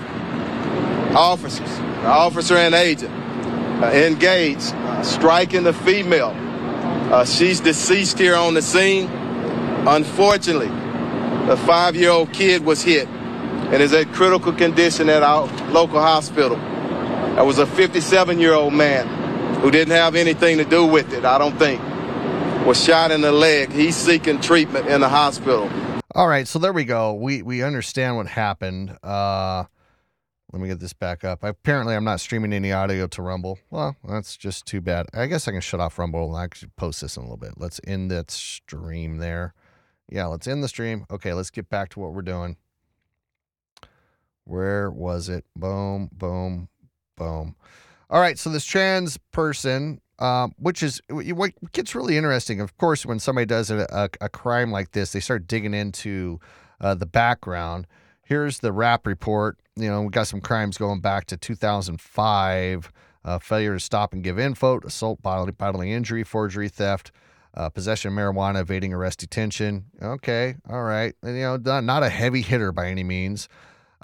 [1.15, 1.71] officers,
[2.06, 3.12] officer and agent,
[3.84, 6.36] uh, engaged, uh, striking the female.
[7.12, 9.10] Uh, she's deceased here on the scene.
[9.86, 10.69] Unfortunately,
[11.45, 16.56] the five-year-old kid was hit and is at critical condition at our local hospital.
[17.36, 21.58] That was a 57-year-old man who didn't have anything to do with it, I don't
[21.60, 21.82] think,
[22.65, 23.74] was shot in the leg.
[23.74, 25.69] He's seeking treatment in the hospital.
[26.15, 27.13] All right, so there we go.
[27.13, 28.97] We we understand what happened.
[29.04, 29.65] Uh
[30.52, 31.44] let me get this back up.
[31.44, 33.58] Apparently, I'm not streaming any audio to Rumble.
[33.70, 35.08] Well, that's just too bad.
[35.14, 37.54] I guess I can shut off Rumble and actually post this in a little bit.
[37.58, 39.54] Let's end that stream there.
[40.10, 41.06] Yeah, let's end the stream.
[41.10, 42.58] Okay, let's get back to what we're doing.
[44.44, 45.46] Where was it?
[45.56, 46.68] Boom, boom,
[47.16, 47.56] boom.
[48.10, 53.06] All right, so this trans person, um, which is what gets really interesting, of course,
[53.06, 56.42] when somebody does a, a, a crime like this, they start digging into
[56.82, 57.88] uh, the background.
[58.32, 59.58] Here's the rap report.
[59.76, 62.91] You know, we got some crimes going back to 2005
[63.26, 67.12] uh, failure to stop and give info, assault, bodily, bodily injury, forgery, theft,
[67.56, 69.84] uh, possession of marijuana, evading arrest, detention.
[70.02, 71.13] Okay, all right.
[71.22, 73.50] And, you know, not, not a heavy hitter by any means,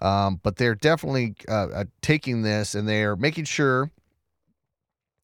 [0.02, 3.92] um, but they're definitely uh, uh, taking this and they're making sure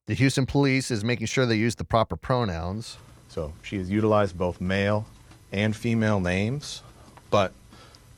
[0.06, 2.96] the Houston police is making sure they use the proper pronouns.
[3.28, 5.04] So she has utilized both male
[5.52, 6.80] and female names,
[7.28, 7.52] but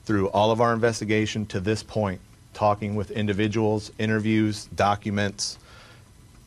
[0.06, 2.20] through all of our investigation to this point,
[2.54, 5.58] talking with individuals, interviews, documents,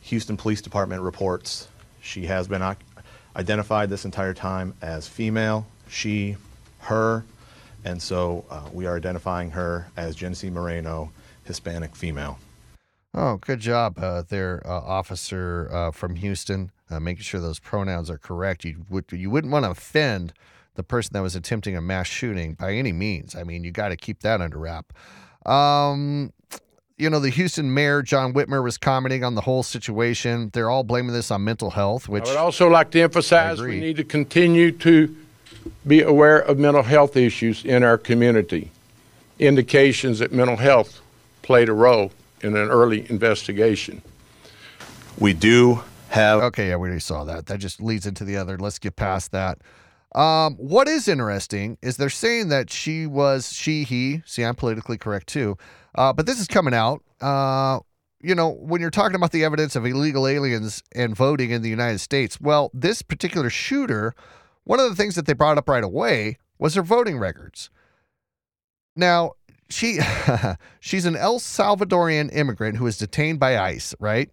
[0.00, 1.68] Houston Police Department reports,
[2.00, 2.62] she has been
[3.36, 6.36] identified this entire time as female, she,
[6.80, 7.22] her,
[7.84, 11.12] and so uh, we are identifying her as Genesee Moreno,
[11.44, 12.38] Hispanic female.
[13.12, 18.08] Oh, good job uh, there, uh, officer uh, from Houston, uh, making sure those pronouns
[18.08, 18.64] are correct.
[18.64, 20.32] You would you wouldn't want to offend
[20.74, 23.34] the person that was attempting a mass shooting by any means.
[23.34, 24.92] I mean, you got to keep that under wrap.
[25.46, 26.32] Um,
[26.96, 30.50] you know, the Houston mayor John Whitmire was commenting on the whole situation.
[30.52, 33.80] They're all blaming this on mental health, which I would also like to emphasize we
[33.80, 35.16] need to continue to
[35.86, 38.70] be aware of mental health issues in our community.
[39.38, 41.00] Indications that mental health
[41.42, 44.02] played a role in an early investigation.
[45.18, 46.42] We do have.
[46.42, 47.46] Okay, yeah, we already saw that.
[47.46, 48.58] That just leads into the other.
[48.58, 49.58] Let's get past that.
[50.14, 54.22] Um, what is interesting is they're saying that she was she he.
[54.26, 55.56] See, I'm politically correct too.
[55.94, 57.02] Uh, but this is coming out.
[57.20, 57.80] Uh,
[58.22, 61.70] you know, when you're talking about the evidence of illegal aliens and voting in the
[61.70, 64.14] United States, well, this particular shooter,
[64.64, 67.70] one of the things that they brought up right away was her voting records.
[68.96, 69.32] Now,
[69.70, 70.00] she
[70.80, 74.30] she's an El Salvadorian immigrant who was detained by ICE, right?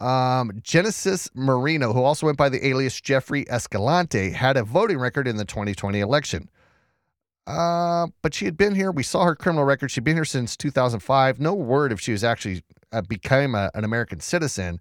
[0.00, 5.28] Um, Genesis Moreno, who also went by the alias Jeffrey Escalante, had a voting record
[5.28, 6.48] in the 2020 election.
[7.46, 8.90] Uh, but she had been here.
[8.90, 9.90] We saw her criminal record.
[9.90, 11.40] She'd been here since 2005.
[11.40, 14.80] No word if she was actually uh, became a, an American citizen.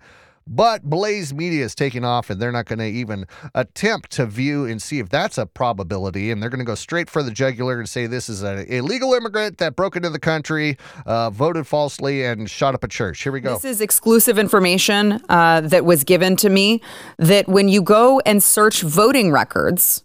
[0.52, 4.66] But Blaze Media is taking off, and they're not going to even attempt to view
[4.66, 6.32] and see if that's a probability.
[6.32, 9.14] And they're going to go straight for the jugular and say this is an illegal
[9.14, 13.22] immigrant that broke into the country, uh, voted falsely, and shot up a church.
[13.22, 13.54] Here we go.
[13.54, 16.82] This is exclusive information uh, that was given to me
[17.20, 20.04] that when you go and search voting records,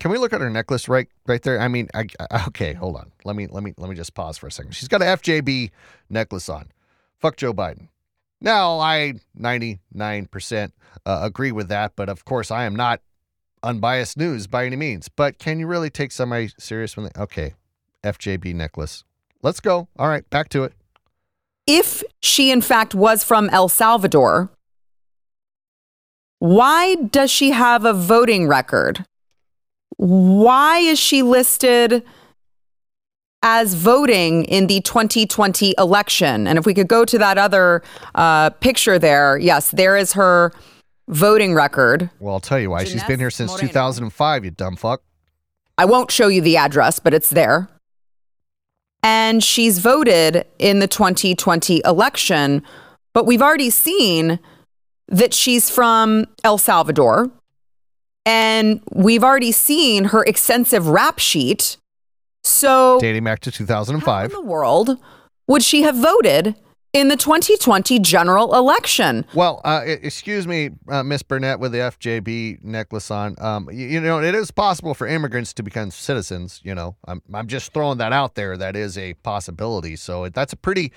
[0.00, 1.60] Can we look at her necklace right right there?
[1.60, 2.06] I mean, I,
[2.48, 3.12] okay, hold on.
[3.24, 4.74] Let me let me let me just pause for a second.
[4.74, 5.70] She's got a FJB
[6.10, 6.72] necklace on.
[7.20, 7.88] Fuck Joe Biden.
[8.44, 10.72] Now, I 99%
[11.06, 13.00] uh, agree with that, but of course, I am not
[13.62, 15.08] unbiased news by any means.
[15.08, 17.54] But can you really take somebody serious when they okay,
[18.04, 19.02] FJB necklace?
[19.44, 19.88] let's go.
[19.98, 20.72] All right, back to it.
[21.66, 24.50] If she, in fact, was from El Salvador,
[26.38, 29.06] why does she have a voting record?
[29.96, 32.04] Why is she listed
[33.44, 36.48] as voting in the 2020 election?
[36.48, 37.82] And if we could go to that other
[38.14, 40.52] uh, picture there, yes, there is her
[41.08, 42.10] voting record.
[42.18, 42.84] Well, I'll tell you why.
[42.84, 45.02] She's been here since 2005, you dumb fuck.
[45.76, 47.68] I won't show you the address, but it's there.
[49.02, 52.62] And she's voted in the 2020 election,
[53.12, 54.38] but we've already seen
[55.08, 57.30] that she's from El Salvador.
[58.24, 61.76] And we've already seen her extensive rap sheet.
[62.44, 64.26] So, Dating back to 2005.
[64.26, 64.98] in the world
[65.46, 66.54] would she have voted
[66.92, 69.26] in the 2020 general election?
[69.34, 73.34] Well, uh, excuse me, uh, Miss Burnett with the FJB necklace on.
[73.38, 76.60] Um, you, you know, it is possible for immigrants to become citizens.
[76.64, 78.56] You know, I'm I'm just throwing that out there.
[78.56, 79.96] That is a possibility.
[79.96, 80.92] So that's a pretty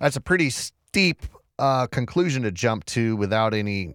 [0.00, 1.22] that's a pretty steep
[1.58, 3.94] uh, conclusion to jump to without any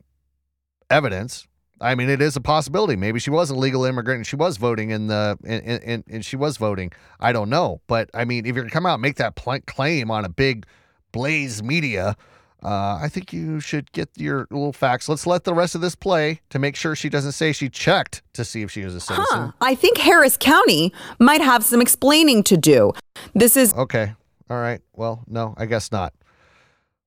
[0.89, 1.47] evidence.
[1.83, 2.95] I mean, it is a possibility.
[2.95, 6.35] Maybe she was a legal immigrant and she was voting in the in, and she
[6.37, 6.91] was voting.
[7.19, 9.59] I don't know, but I mean, if you're gonna come out and make that pl-
[9.67, 10.65] claim on a big
[11.11, 12.15] Blaze Media,
[12.63, 15.09] uh, I think you should get your little facts.
[15.09, 18.23] Let's let the rest of this play to make sure she doesn't say she checked
[18.33, 19.25] to see if she was a citizen.
[19.29, 19.51] Huh.
[19.59, 22.93] I think Harris County might have some explaining to do.
[23.35, 24.13] This is Okay.
[24.49, 24.81] All right.
[24.93, 26.13] Well, no, I guess not.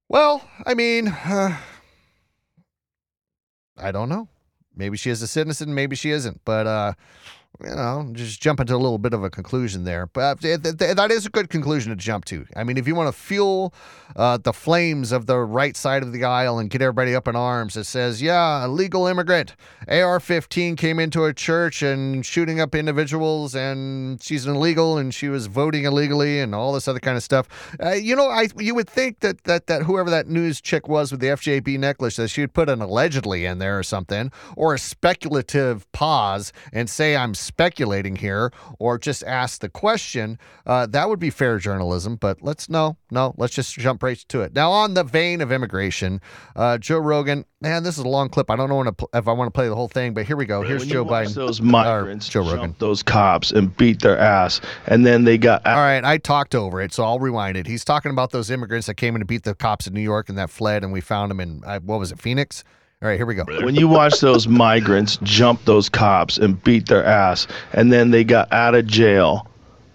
[0.08, 1.56] Well, I mean, uh,
[3.78, 4.28] I don't know.
[4.76, 6.40] Maybe she is a citizen, maybe she isn't.
[6.44, 6.92] But uh,
[7.62, 10.06] you know, just jump into a little bit of a conclusion there.
[10.06, 12.46] But th- that is a good conclusion to jump to.
[12.54, 13.72] I mean, if you want to fuel
[14.14, 17.36] uh, the flames of the right side of the aisle and get everybody up in
[17.36, 19.54] arms, it says, yeah, illegal immigrant,
[19.88, 25.28] AR-15 came into a church and shooting up individuals, and she's an illegal and she
[25.28, 27.48] was voting illegally and all this other kind of stuff.
[27.82, 31.10] Uh, you know, I you would think that that that whoever that news chick was
[31.10, 34.74] with the FJB necklace, that she would put an allegedly in there or something, or
[34.74, 40.38] a speculative pause and say I'm speculating here, or just ask the question.
[40.66, 42.16] Uh, that would be fair journalism.
[42.16, 44.54] But let's no, no, let's just jump right to it.
[44.54, 46.20] Now, on the vein of immigration,
[46.54, 47.44] uh, Joe Rogan.
[47.62, 48.50] Man, this is a long clip.
[48.50, 50.26] I don't know when to pl- if I want to play the whole thing, but
[50.26, 50.60] here we go.
[50.60, 51.34] Here's When Joe Biden.
[51.34, 52.74] Those migrants Joe Rogan.
[52.78, 55.66] those cops and beat their ass, and then they got.
[55.66, 57.66] All right, I talked over it, so I'll rewind it.
[57.66, 60.28] He's talking about those immigrants that came in to beat the cops in New York
[60.28, 62.62] and that fled, and we found them in uh, what was it, Phoenix?
[63.06, 63.44] All right, here we go.
[63.64, 68.24] When you watch those migrants jump those cops and beat their ass, and then they
[68.24, 69.46] got out of jail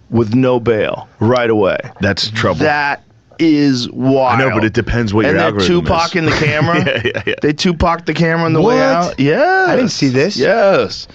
[0.08, 1.76] with no bail right away.
[2.00, 2.60] That's trouble.
[2.60, 3.04] That
[3.38, 4.40] is wild.
[4.40, 5.44] I know, but it depends what you're doing.
[5.44, 6.14] and your they're algorithm Tupac is.
[6.16, 6.78] in the camera.
[6.86, 7.34] yeah, yeah, yeah.
[7.42, 8.82] They Tupac the camera on the way What?
[8.82, 9.20] out.
[9.20, 10.38] Yeah, I didn't see this.
[10.38, 11.06] Yes.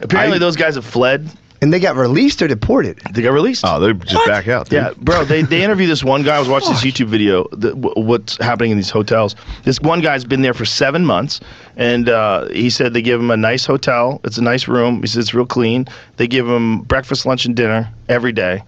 [0.00, 1.28] Apparently, I- those guys have fled.
[1.62, 2.98] And they got released or deported?
[3.12, 3.62] They got released.
[3.64, 4.68] Oh, they're just back out.
[4.68, 4.82] dude.
[4.82, 5.24] Yeah, bro.
[5.24, 6.36] They they interview this one guy.
[6.36, 7.46] I was watching this YouTube video.
[7.52, 9.36] The, wh- what's happening in these hotels?
[9.62, 11.40] This one guy's been there for seven months,
[11.76, 14.20] and uh, he said they give him a nice hotel.
[14.24, 15.00] It's a nice room.
[15.02, 15.86] He says it's real clean.
[16.16, 18.64] They give him breakfast, lunch, and dinner every day,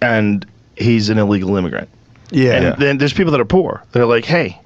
[0.00, 0.44] and
[0.76, 1.88] he's an illegal immigrant.
[2.30, 2.52] Yeah.
[2.54, 2.74] And Yeah.
[2.78, 3.82] then there's people that are poor.
[3.92, 4.58] They're like, hey.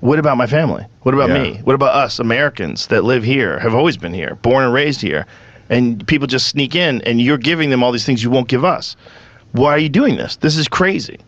[0.00, 0.84] What about my family?
[1.00, 1.42] What about Yeah.
[1.42, 1.60] me?
[1.64, 5.24] What about us Americans that live here, have always been here, born and raised here?
[5.70, 8.64] And people just sneak in and you're giving them all these things you won't give
[8.64, 8.96] us.
[9.52, 10.36] Why are you doing this?
[10.36, 11.18] This is crazy.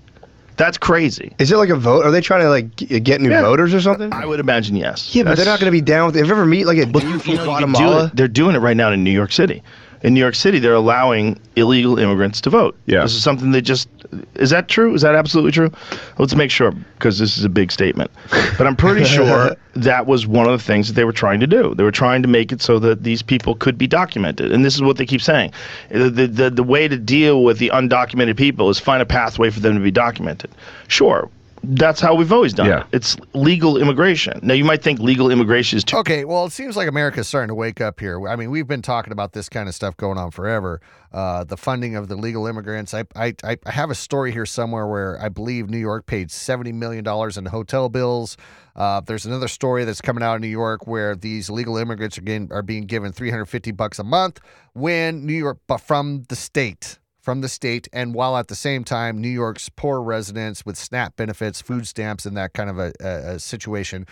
[0.56, 1.32] That's crazy.
[1.38, 2.04] Is it like a vote?
[2.04, 3.42] Are they trying to like g- get new Yeah.
[3.42, 4.12] voters or something?
[4.12, 5.14] I would imagine yes.
[5.14, 6.20] Yeah, but they're not going to be down with it.
[6.20, 8.16] If you ever meet like a dude from You know, you do Guatemala, it.
[8.16, 9.62] They're doing it right now in New York City.
[10.06, 12.76] In New York City, they're allowing illegal immigrants to vote.
[12.86, 13.02] Yeah.
[13.02, 13.88] This is something they just.
[14.36, 14.94] Is that true?
[14.94, 15.72] Is that absolutely true?
[16.16, 18.12] Let's make sure because this is a big statement.
[18.56, 21.46] But I'm pretty sure that was one of the things that they were trying to
[21.48, 21.74] do.
[21.74, 24.52] They were trying to make it so that these people could be documented.
[24.52, 25.52] And this is what they keep saying.
[25.90, 29.58] The, the, the, way to deal with the undocumented people is find a pathway for
[29.58, 30.52] them to be documented.
[30.86, 31.28] Sure.
[31.68, 32.80] That's how we've always done Yeah.
[32.80, 32.86] it.
[32.92, 34.38] It's legal immigration.
[34.42, 37.48] Now, you might think legal immigration is too Okay, well, it seems like America's starting
[37.48, 38.28] to wake up here.
[38.28, 40.80] I mean, we've been talking about this kind of stuff going on forever.
[41.12, 42.92] Uh, the funding of the legal immigrants.
[42.94, 46.28] I, I, I I have a story here somewhere where I believe New York paid
[46.28, 47.04] $70 million
[47.36, 48.36] in hotel bills.
[48.76, 52.22] Uh, there's another story that's coming out of New York where these legal immigrants are,
[52.22, 54.40] getting, are being given 350 bucks a month
[54.74, 58.84] when New York, but from the state from the state, and while at the same
[58.84, 62.92] time, New York's poor residents with SNAP benefits, food stamps, and that kind of a,
[63.00, 64.06] a, situation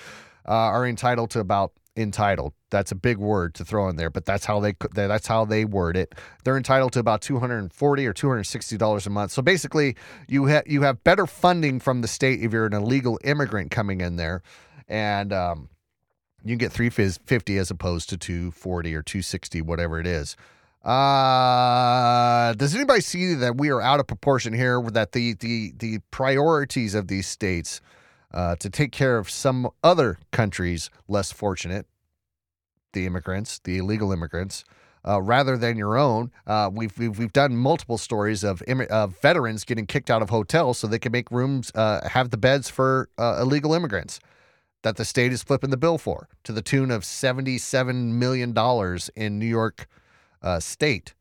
[0.48, 2.54] uh, are entitled to about entitled.
[2.70, 5.64] That's a big word to throw in there, but that's how they that's how they
[5.64, 6.12] word it.
[6.42, 9.30] They're entitled to about two hundred and forty or two hundred sixty dollars a month.
[9.30, 9.94] So basically,
[10.26, 14.00] you have you have better funding from the state if you're an illegal immigrant coming
[14.00, 14.42] in there,
[14.88, 15.68] and um,
[16.42, 20.06] you can get three fifty as opposed to two forty or two sixty, whatever it
[20.08, 20.36] is.
[20.84, 24.82] Uh, does anybody see that we are out of proportion here?
[24.82, 27.80] That the the the priorities of these states
[28.34, 31.86] uh, to take care of some other countries less fortunate,
[32.92, 34.64] the immigrants, the illegal immigrants,
[35.08, 36.30] uh, rather than your own.
[36.46, 38.60] Uh, we've, we've we've done multiple stories of
[38.90, 42.36] of veterans getting kicked out of hotels so they can make rooms, uh, have the
[42.36, 44.20] beds for uh, illegal immigrants
[44.82, 49.10] that the state is flipping the bill for to the tune of seventy-seven million dollars
[49.16, 49.86] in New York
[50.44, 51.14] uh, State.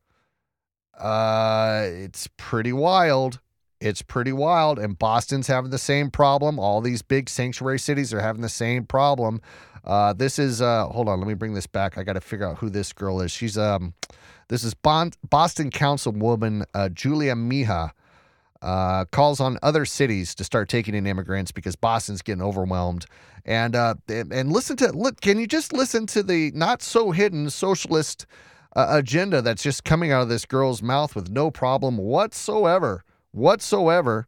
[0.96, 3.40] Uh, it's pretty wild.
[3.80, 6.58] It's pretty wild, and Boston's having the same problem.
[6.58, 9.40] All these big sanctuary cities are having the same problem.
[9.84, 11.98] Uh, this is uh, hold on, let me bring this back.
[11.98, 13.32] I got to figure out who this girl is.
[13.32, 13.92] She's um,
[14.48, 17.92] this is bon- Boston Councilwoman uh, Julia Mejia.
[18.62, 23.04] Uh, calls on other cities to start taking in immigrants because Boston's getting overwhelmed.
[23.44, 25.20] And uh, and and listen to look.
[25.20, 28.24] Can you just listen to the not so hidden socialist
[28.76, 34.26] uh, agenda that's just coming out of this girl's mouth with no problem whatsoever, whatsoever.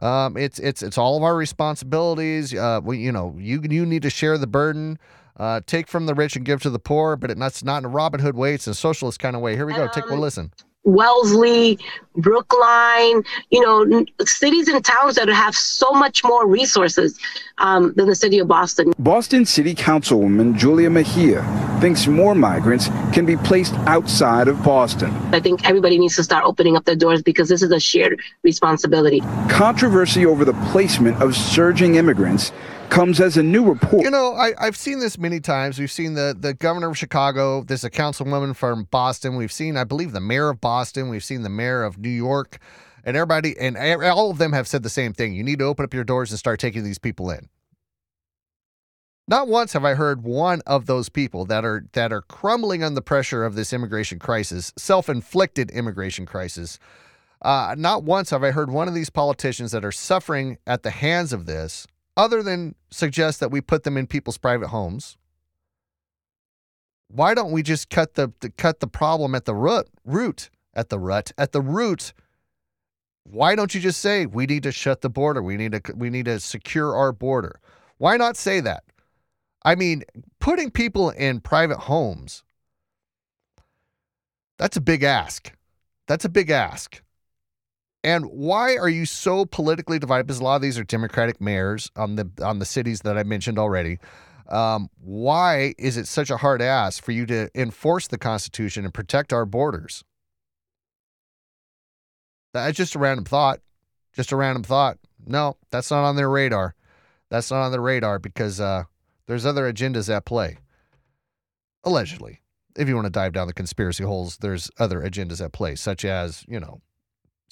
[0.00, 2.54] Um, it's it's it's all of our responsibilities.
[2.54, 4.98] Uh, we, you know, you you need to share the burden.
[5.38, 7.88] Uh, take from the rich and give to the poor, but it's not in a
[7.88, 8.54] Robin Hood way.
[8.54, 9.54] It's a socialist kind of way.
[9.54, 9.86] Here we go.
[9.88, 10.52] Take a listen.
[10.84, 11.78] Wellesley,
[12.16, 17.18] Brookline, you know, n- cities and towns that have so much more resources
[17.58, 18.92] um, than the city of Boston.
[18.98, 21.42] Boston City Councilwoman Julia Mejia
[21.80, 25.10] thinks more migrants can be placed outside of Boston.
[25.32, 28.20] I think everybody needs to start opening up their doors because this is a shared
[28.42, 29.20] responsibility.
[29.50, 32.50] Controversy over the placement of surging immigrants
[32.90, 34.02] comes as a new report.
[34.02, 35.78] You know, I, I've seen this many times.
[35.78, 37.62] We've seen the the governor of Chicago.
[37.62, 39.36] There's a councilwoman from Boston.
[39.36, 41.08] We've seen, I believe, the mayor of Boston.
[41.08, 42.58] We've seen the mayor of New York,
[43.04, 45.34] and everybody, and all of them have said the same thing.
[45.34, 47.48] You need to open up your doors and start taking these people in.
[49.28, 52.94] Not once have I heard one of those people that are that are crumbling under
[52.94, 56.78] the pressure of this immigration crisis, self-inflicted immigration crisis.
[57.42, 60.90] Uh, not once have I heard one of these politicians that are suffering at the
[60.90, 61.86] hands of this,
[62.18, 65.16] other than suggest that we put them in people's private homes.
[67.06, 70.90] Why don't we just cut the, the cut the problem at the root root at
[70.90, 72.12] the rut at the root?
[73.22, 75.42] Why don't you just say we need to shut the border?
[75.42, 77.60] We need to we need to secure our border.
[77.96, 78.82] Why not say that?
[79.64, 80.02] I mean,
[80.40, 82.42] putting people in private homes,
[84.58, 85.52] that's a big ask.
[86.08, 87.00] That's a big ask.
[88.04, 90.26] And why are you so politically divided?
[90.26, 93.24] Because a lot of these are Democratic mayors on the on the cities that I
[93.24, 93.98] mentioned already.
[94.48, 98.94] Um, why is it such a hard ask for you to enforce the Constitution and
[98.94, 100.04] protect our borders?
[102.54, 103.60] That's just a random thought.
[104.14, 104.98] Just a random thought.
[105.26, 106.74] No, that's not on their radar.
[107.30, 108.84] That's not on their radar because uh,
[109.26, 110.58] there's other agendas at play.
[111.84, 112.40] Allegedly.
[112.76, 116.04] If you want to dive down the conspiracy holes, there's other agendas at play, such
[116.04, 116.80] as, you know,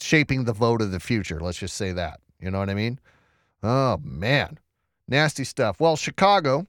[0.01, 1.41] shaping the vote of the future.
[1.41, 2.21] Let's just say that.
[2.41, 2.99] You know what I mean?
[3.63, 4.59] Oh, man.
[5.09, 5.81] Nasty stuff.
[5.81, 6.67] Well, Chicago,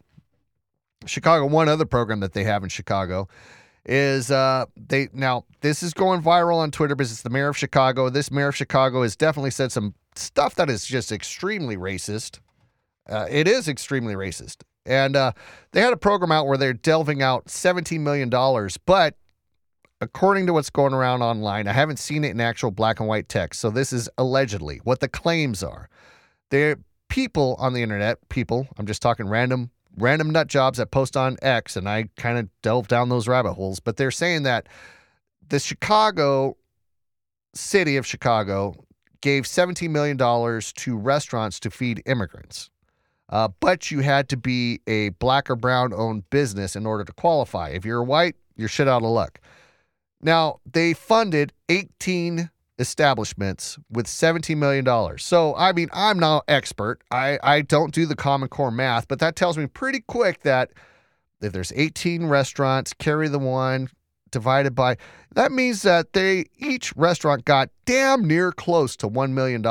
[1.06, 3.28] Chicago, one other program that they have in Chicago
[3.86, 7.58] is uh they now this is going viral on Twitter because it's the mayor of
[7.58, 8.10] Chicago.
[8.10, 12.40] This mayor of Chicago has definitely said some stuff that is just extremely racist.
[13.10, 14.64] Uh, it is extremely racist.
[14.86, 15.32] And uh,
[15.72, 18.30] they had a program out where they're delving out $17 million,
[18.86, 19.16] but
[20.02, 23.30] according to what's going around online, I haven't seen it in actual black and white
[23.30, 23.60] text.
[23.60, 25.90] So this is allegedly what the claims are.
[26.50, 26.78] There
[27.10, 31.38] people on the internet, people, I'm just talking random random nut jobs that post on
[31.42, 34.68] X and I kind of delve down those rabbit holes, but they're saying that
[35.50, 36.56] the Chicago
[37.56, 38.76] city of Chicago
[39.22, 42.70] gave $17 million to restaurants to feed immigrants.
[43.30, 47.12] Uh, but you had to be a black or brown owned business in order to
[47.14, 47.70] qualify.
[47.70, 49.40] If you're white, you're shit out of luck.
[50.22, 52.50] Now, they funded 18
[52.80, 55.18] establishments with $17 million.
[55.18, 57.02] So, I mean, I'm not expert.
[57.12, 60.72] I, I don't do the Common Core math, but that tells me pretty quick that
[61.42, 63.90] if there's 18 restaurants, carry the one
[64.32, 64.98] divided by,
[65.34, 69.66] that means that they each restaurant got damn near close to $1 million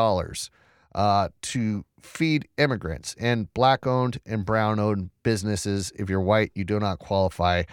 [0.95, 5.93] uh, to feed immigrants and black owned and brown owned businesses.
[5.97, 7.65] If you're white, you do not qualify.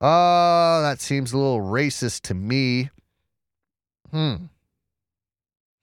[0.00, 2.90] Uh, that seems a little racist to me.
[4.10, 4.34] Hmm.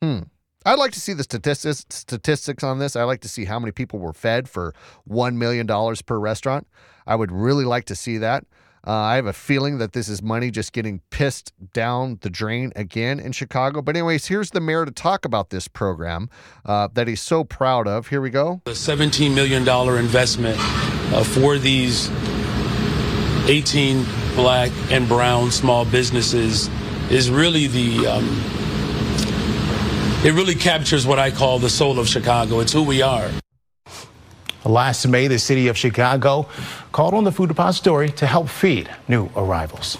[0.01, 0.19] Hmm.
[0.65, 2.95] I'd like to see the statistics statistics on this.
[2.95, 6.67] I'd like to see how many people were fed for one million dollars per restaurant.
[7.05, 8.45] I would really like to see that.
[8.87, 12.71] Uh, I have a feeling that this is money just getting pissed down the drain
[12.75, 13.81] again in Chicago.
[13.81, 16.29] But anyways, here's the mayor to talk about this program
[16.65, 18.09] uh, that he's so proud of.
[18.09, 18.61] Here we go.
[18.67, 22.09] A $17 million investment uh, for these
[23.47, 24.03] 18
[24.35, 26.69] black and brown small businesses
[27.11, 28.25] is really the um,
[30.25, 32.59] it really captures what I call the soul of Chicago.
[32.59, 33.29] It's who we are.
[34.65, 36.47] Last May, the city of Chicago
[36.91, 39.99] called on the Food Depository to help feed new arrivals.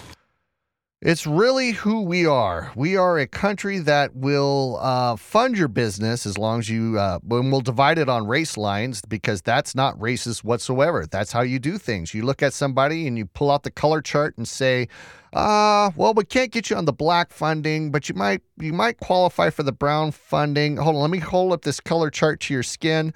[1.05, 2.71] It's really who we are.
[2.75, 7.19] We are a country that will uh, fund your business as long as you, uh,
[7.21, 11.05] when we'll divide it on race lines because that's not racist whatsoever.
[11.05, 12.15] That's how you do things.
[12.15, 14.87] You look at somebody and you pull out the color chart and say,
[15.33, 18.99] uh, well, we can't get you on the black funding, but you might you might
[18.99, 20.77] qualify for the brown funding.
[20.77, 23.13] Hold on, let me hold up this color chart to your skin.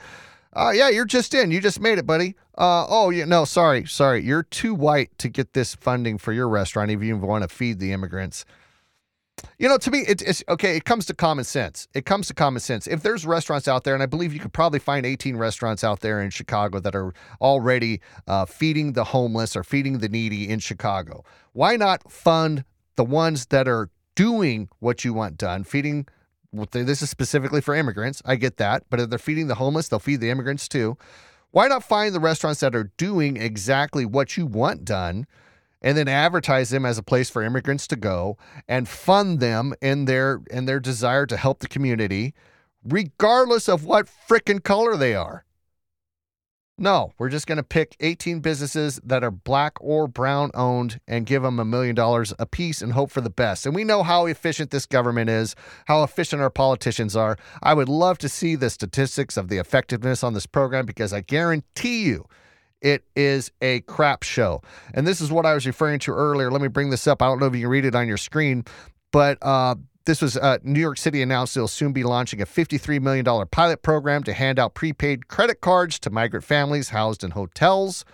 [0.54, 1.52] Uh, yeah, you're just in.
[1.52, 2.36] You just made it, buddy.
[2.58, 4.24] Uh, oh, yeah, no, sorry, sorry.
[4.24, 7.80] You're too white to get this funding for your restaurant if you want to feed
[7.80, 8.46] the immigrants.
[9.58, 10.76] You know, to me, it, it's okay.
[10.76, 11.88] It comes to common sense.
[11.94, 12.88] It comes to common sense.
[12.88, 16.02] If there's restaurants out there, and I believe you could probably find 18 restaurants out
[16.02, 20.60] there in Chicago that are already uh, feeding the homeless or feeding the needy in
[20.60, 21.24] Chicago,
[21.54, 26.06] why not fund the ones that are doing what you want done, feeding
[26.52, 28.22] this is specifically for immigrants.
[28.26, 28.84] I get that.
[28.90, 30.98] But if they're feeding the homeless, they'll feed the immigrants too.
[31.52, 35.26] Why not find the restaurants that are doing exactly what you want done
[35.82, 38.38] and then advertise them as a place for immigrants to go
[38.68, 42.34] and fund them in their in their desire to help the community
[42.84, 45.46] regardless of what frickin' color they are?
[46.82, 51.26] No, we're just going to pick 18 businesses that are black or brown owned and
[51.26, 53.66] give them a million dollars a piece and hope for the best.
[53.66, 55.58] And we know how efficient this government is,
[55.88, 57.38] how efficient our politicians are.
[57.62, 61.20] I would love to see the statistics of the effectiveness on this program because I
[61.20, 62.26] guarantee you
[62.82, 64.62] it is a crap show.
[64.94, 66.50] And this is what I was referring to earlier.
[66.50, 67.22] Let me bring this up.
[67.22, 68.64] I don't know if you can read it on your screen,
[69.12, 69.76] but uh,
[70.10, 73.84] this was uh, New York City announced they'll soon be launching a $53 million pilot
[73.84, 78.06] program to hand out prepaid credit cards to migrant families housed in hotels.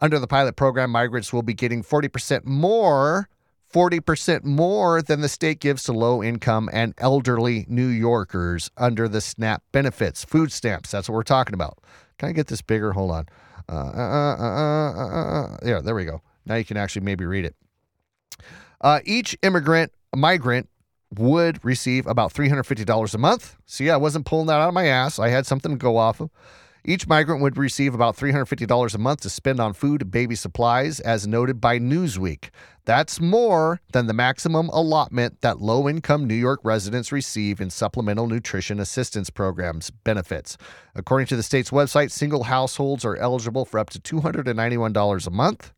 [0.00, 3.28] Under the pilot program, migrants will be getting 40% more,
[3.70, 9.20] 40% more than the state gives to low income and elderly New Yorkers under the
[9.20, 10.90] SNAP benefits, food stamps.
[10.90, 11.76] That's what we're talking about.
[12.16, 12.92] Can I get this bigger?
[12.94, 13.26] Hold on.
[13.68, 16.22] Uh, uh, uh, yeah, there we go.
[16.46, 17.54] Now you can actually maybe read it.
[19.04, 20.70] each immigrant, migrant
[21.18, 23.56] would receive about $350 a month.
[23.78, 25.18] Yeah, I wasn't pulling that out of my ass.
[25.18, 26.30] I had something to go off of.
[26.88, 31.00] Each migrant would receive about $350 a month to spend on food and baby supplies,
[31.00, 32.50] as noted by Newsweek.
[32.84, 38.28] That's more than the maximum allotment that low income New York residents receive in supplemental
[38.28, 40.56] nutrition assistance programs benefits.
[40.94, 45.72] According to the state's website, single households are eligible for up to $291 a month.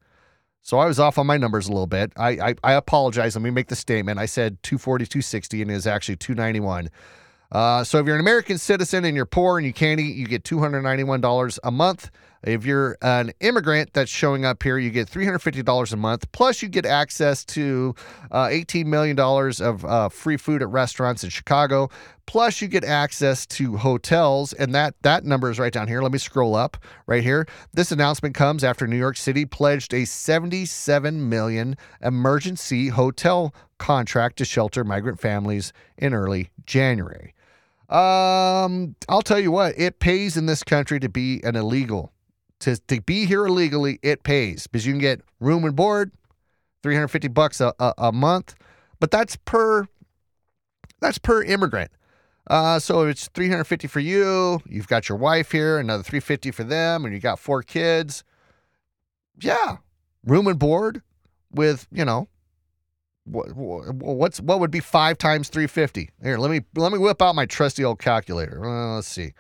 [0.69, 2.13] So I was off on my numbers a little bit.
[2.15, 3.35] I, I, I apologize.
[3.35, 4.19] Let me make the statement.
[4.19, 6.91] I said 240, 260, and it is actually 291.
[7.51, 10.27] Uh, so if you're an American citizen and you're poor and you can't eat, you
[10.27, 12.11] get $291 a month.
[12.43, 16.31] If you're an immigrant that's showing up here, you get $350 a month.
[16.33, 17.95] Plus, you get access to
[18.31, 21.89] uh, $18 million of uh, free food at restaurants in Chicago.
[22.27, 26.03] Plus, you get access to hotels, and that that number is right down here.
[26.03, 26.77] Let me scroll up
[27.07, 27.47] right here.
[27.73, 34.45] This announcement comes after New York City pledged a 77 million emergency hotel contract to
[34.45, 37.35] shelter migrant families in early January.
[37.89, 42.13] Um, I'll tell you what, it pays in this country to be an illegal.
[42.61, 46.11] To, to be here illegally, it pays because you can get room and board,
[46.83, 48.55] 350 bucks a, a, a month,
[48.99, 49.87] but that's per
[51.01, 51.93] that's per immigrant.
[52.49, 54.61] Uh, so it's 350 for you.
[54.69, 58.25] You've got your wife here, another 350 for them, and you got four kids.
[59.41, 59.77] Yeah,
[60.25, 61.03] room and board
[61.53, 62.29] with you know
[63.25, 67.35] what, what's what would be five times 350 here let me let me whip out
[67.35, 69.33] my trusty old calculator uh, let's see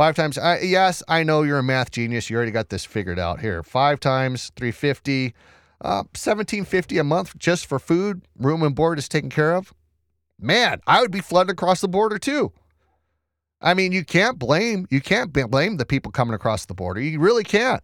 [0.00, 2.30] five times I, yes i know you're a math genius.
[2.30, 3.40] You already got this figured out.
[3.40, 5.34] Here five times 350
[5.82, 9.74] uh, 1750 a month just for food room and board is taken care of?
[10.38, 12.50] Man i would be flooded across the border too.
[13.60, 17.02] I mean you can't blame you can't blame the people coming across the border.
[17.02, 17.82] You really can't.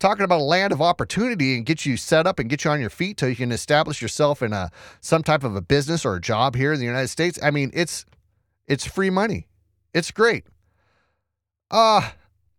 [0.00, 2.80] Talking about a land of opportunity and get you set up and get you on
[2.80, 6.16] your feet so you can establish yourself in a some type of a business or
[6.16, 7.38] a job here in the United States.
[7.40, 8.04] I mean, it's
[8.66, 9.46] it's free money.
[9.94, 10.42] It's great.
[11.72, 12.10] Uh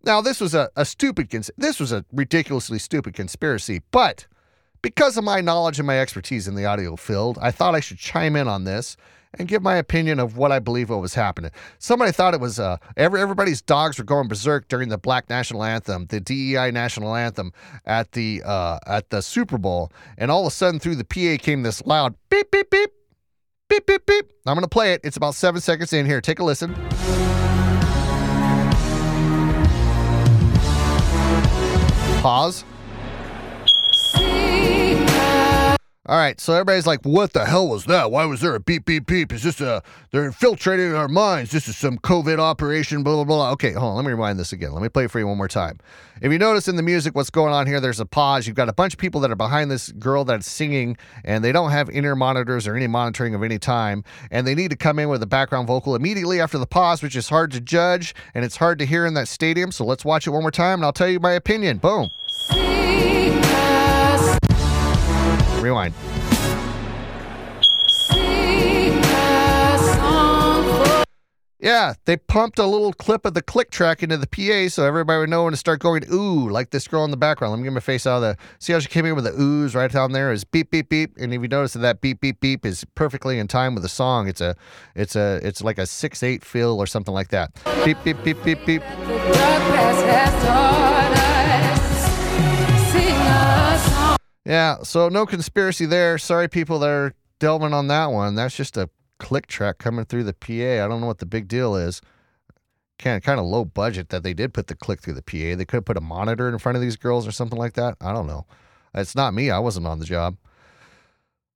[0.03, 4.27] now this was a, a stupid cons- this was a ridiculously stupid conspiracy, but
[4.81, 7.97] because of my knowledge and my expertise in the audio field, I thought I should
[7.99, 8.97] chime in on this
[9.39, 11.51] and give my opinion of what I believe what was happening.
[11.79, 15.63] Somebody thought it was uh, every, everybody's dogs were going berserk during the Black National
[15.63, 17.51] Anthem, the DEI National Anthem
[17.85, 21.41] at the uh, at the Super Bowl, and all of a sudden through the PA
[21.43, 22.91] came this loud beep beep beep
[23.69, 24.31] beep beep beep.
[24.45, 25.01] I'm gonna play it.
[25.03, 26.21] It's about seven seconds in here.
[26.21, 26.75] Take a listen.
[32.23, 32.63] Pause.
[36.05, 38.11] All right, so everybody's like, "What the hell was that?
[38.11, 39.31] Why was there a beep beep beep?
[39.31, 39.81] Is this a
[40.11, 41.51] they're infiltrating our minds?
[41.51, 43.51] This is some COVID operation." Blah blah blah.
[43.51, 43.95] Okay, hold on.
[43.95, 44.73] Let me rewind this again.
[44.73, 45.79] Let me play it for you one more time.
[46.21, 47.79] If you notice in the music, what's going on here?
[47.79, 48.47] There's a pause.
[48.47, 51.53] You've got a bunch of people that are behind this girl that's singing, and they
[51.53, 54.99] don't have inner monitors or any monitoring of any time, and they need to come
[54.99, 58.43] in with a background vocal immediately after the pause, which is hard to judge and
[58.43, 59.71] it's hard to hear in that stadium.
[59.71, 61.77] So let's watch it one more time, and I'll tell you my opinion.
[61.77, 62.09] Boom.
[65.63, 65.93] Rewind.
[71.63, 75.19] Yeah, they pumped a little clip of the click track into the PA so everybody
[75.19, 77.53] would know when to start going ooh, like this girl in the background.
[77.53, 78.37] Let me get my face out of the.
[78.59, 81.15] See how she came in with the oohs right down there is beep beep beep,
[81.17, 83.89] and if you notice that that beep beep beep is perfectly in time with the
[83.89, 84.27] song.
[84.27, 84.57] It's a,
[84.93, 87.53] it's a, it's like a six eight fill or something like that.
[87.85, 88.83] Beep beep beep beep beep.
[94.45, 96.17] Yeah, so no conspiracy there.
[96.17, 98.35] Sorry, people that are delving on that one.
[98.35, 98.89] That's just a
[99.19, 100.83] click track coming through the PA.
[100.83, 102.01] I don't know what the big deal is.
[102.99, 105.55] Kind of, kind of low budget that they did put the click through the PA.
[105.57, 107.95] They could have put a monitor in front of these girls or something like that.
[108.01, 108.45] I don't know.
[108.93, 109.49] It's not me.
[109.49, 110.37] I wasn't on the job.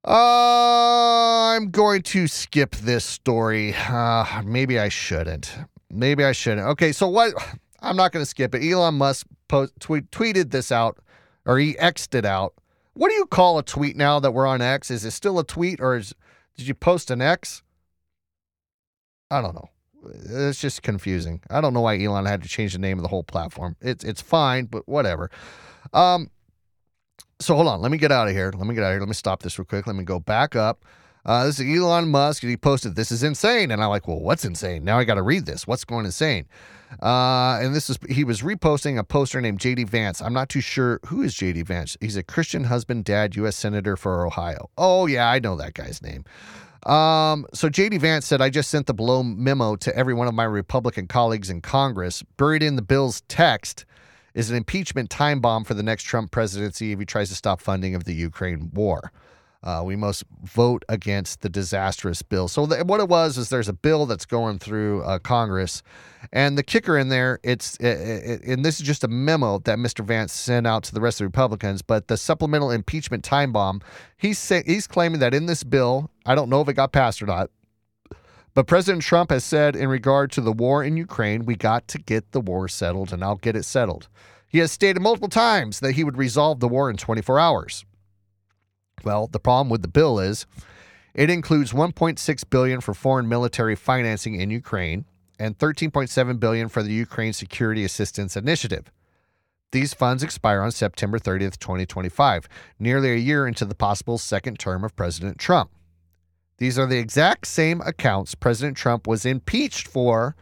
[0.06, 3.76] Uh, I'm going to skip this story.
[3.76, 5.54] Uh, maybe I shouldn't.
[5.92, 6.68] Maybe I shouldn't.
[6.68, 7.34] Okay, so what?
[7.82, 8.68] I'm not going to skip it.
[8.68, 10.98] Elon Musk post, tweet, tweeted this out,
[11.46, 12.54] or he X'd it out.
[12.98, 14.90] What do you call a tweet now that we're on X?
[14.90, 16.16] Is it still a tweet, or is
[16.58, 17.62] did you post an X?
[19.30, 19.70] I don't know.
[20.14, 21.42] It's just confusing.
[21.50, 23.76] I don't know why Elon had to change the name of the whole platform.
[23.82, 25.30] It's it's fine, but whatever.
[25.94, 26.32] Um,
[27.40, 27.82] so hold on.
[27.82, 28.52] Let me get out of here.
[28.56, 29.00] Let me get out of here.
[29.00, 29.86] Let me stop this real quick.
[29.86, 30.84] Let me go back up.
[31.24, 34.20] Uh, this is Elon Musk, and he posted, "This is insane." And I'm like, "Well,
[34.20, 35.68] what's insane?" Now I got to read this.
[35.68, 36.48] What's going insane?
[37.02, 40.22] Uh, and this is he was reposting a poster named JD Vance.
[40.22, 41.98] I'm not too sure who is JD Vance.
[42.00, 43.56] He's a Christian husband, dad, U.S.
[43.56, 44.70] senator for Ohio.
[44.78, 46.24] Oh yeah, I know that guy's name.
[46.84, 50.34] Um, so JD Vance said, I just sent the below memo to every one of
[50.34, 52.24] my Republican colleagues in Congress.
[52.38, 53.86] Buried in the bill's text
[54.34, 57.60] is an impeachment time bomb for the next Trump presidency if he tries to stop
[57.60, 59.12] funding of the Ukraine war.
[59.68, 62.48] Uh, we must vote against the disastrous bill.
[62.48, 65.84] So th- what it was is there's a bill that's going through uh, Congress,
[66.32, 69.78] and the kicker in there, it's it, it, and this is just a memo that
[69.78, 70.06] Mr.
[70.06, 71.82] Vance sent out to the rest of the Republicans.
[71.82, 73.82] But the supplemental impeachment time bomb,
[74.16, 77.22] he's say, he's claiming that in this bill, I don't know if it got passed
[77.22, 77.50] or not,
[78.54, 81.98] but President Trump has said in regard to the war in Ukraine, we got to
[81.98, 84.08] get the war settled, and I'll get it settled.
[84.48, 87.84] He has stated multiple times that he would resolve the war in 24 hours.
[89.04, 90.46] Well, the problem with the bill is
[91.14, 95.06] it includes 1.6 billion for foreign military financing in Ukraine
[95.40, 98.92] and 13.7 billion for the Ukraine Security Assistance Initiative.
[99.72, 102.48] These funds expire on September 30th, 2025,
[102.80, 105.72] nearly a year into the possible second term of President Trump.
[106.58, 110.36] These are the exact same accounts President Trump was impeached for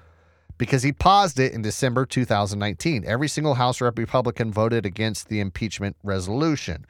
[0.57, 3.03] because he paused it in December 2019.
[3.05, 6.85] Every single House Republican voted against the impeachment resolution.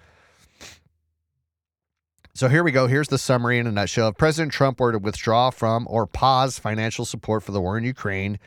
[2.36, 2.88] So here we go.
[2.88, 4.10] Here's the summary in a nutshell.
[4.10, 7.86] If President Trump were to withdraw from or pause financial support for the war in
[7.86, 8.40] Ukraine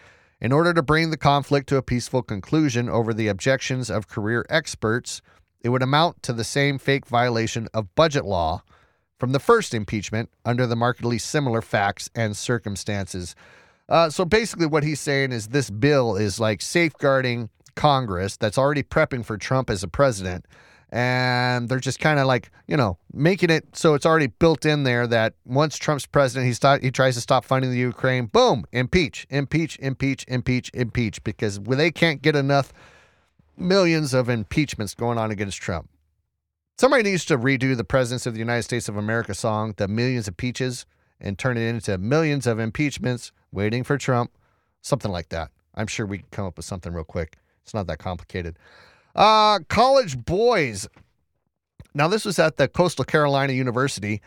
[0.43, 4.45] in order to bring the conflict to a peaceful conclusion over the objections of career
[4.51, 5.23] experts,
[5.63, 8.63] it would amount to the same fake violation of budget law
[9.19, 13.35] from the first impeachment under the markedly similar facts and circumstances.
[13.89, 18.83] Uh, so basically, what he's saying is this bill is like safeguarding Congress that's already
[18.83, 20.45] prepping for Trump as a president
[20.91, 24.85] and they're just kind of like you know making it so it's already built in
[24.85, 28.27] there that once Trump's president, he start, he tries to stop funding the Ukraine.
[28.27, 32.73] Boom, impeach, impeach, impeach, impeach, impeach, because they can't get enough
[33.57, 35.89] millions of impeachments going on against Trump.
[36.79, 40.29] Somebody needs to redo the Presidents of the United States of America song, "The Millions
[40.29, 40.87] of Peaches,"
[41.21, 44.31] and turn it into millions of impeachments waiting for Trump,
[44.81, 45.51] something like that.
[45.75, 47.37] I'm sure we can come up with something real quick.
[47.63, 48.59] It's not that complicated.
[49.19, 50.87] Uh, college boys.
[51.93, 54.23] Now, this was at the Coastal Carolina University,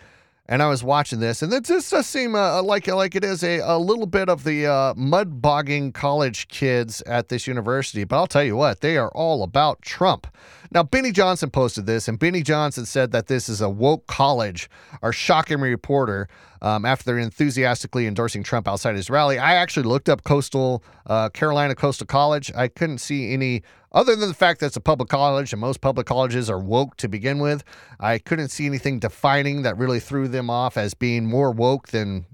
[0.49, 3.59] and I was watching this, and this does seem uh, like like it is a,
[3.59, 8.03] a little bit of the uh, mud bogging college kids at this university.
[8.03, 10.27] But I'll tell you what, they are all about Trump.
[10.71, 14.69] Now, Benny Johnson posted this, and Benny Johnson said that this is a woke college.
[15.01, 16.27] Our shocking reporter,
[16.61, 21.29] um, after they're enthusiastically endorsing Trump outside his rally, I actually looked up Coastal uh,
[21.29, 22.51] Carolina Coastal College.
[22.55, 25.81] I couldn't see any other than the fact that it's a public college and most
[25.81, 27.63] public colleges are woke to begin with,
[27.99, 32.25] I couldn't see anything defining that really threw them off as being more woke than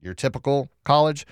[0.00, 1.26] your typical college.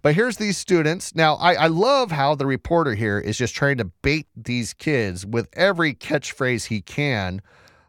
[0.00, 1.14] But here's these students.
[1.14, 5.26] Now, I, I love how the reporter here is just trying to bait these kids
[5.26, 7.42] with every catchphrase he can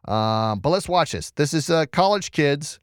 [0.06, 1.32] Um, but let's watch this.
[1.32, 2.80] This is uh, college kids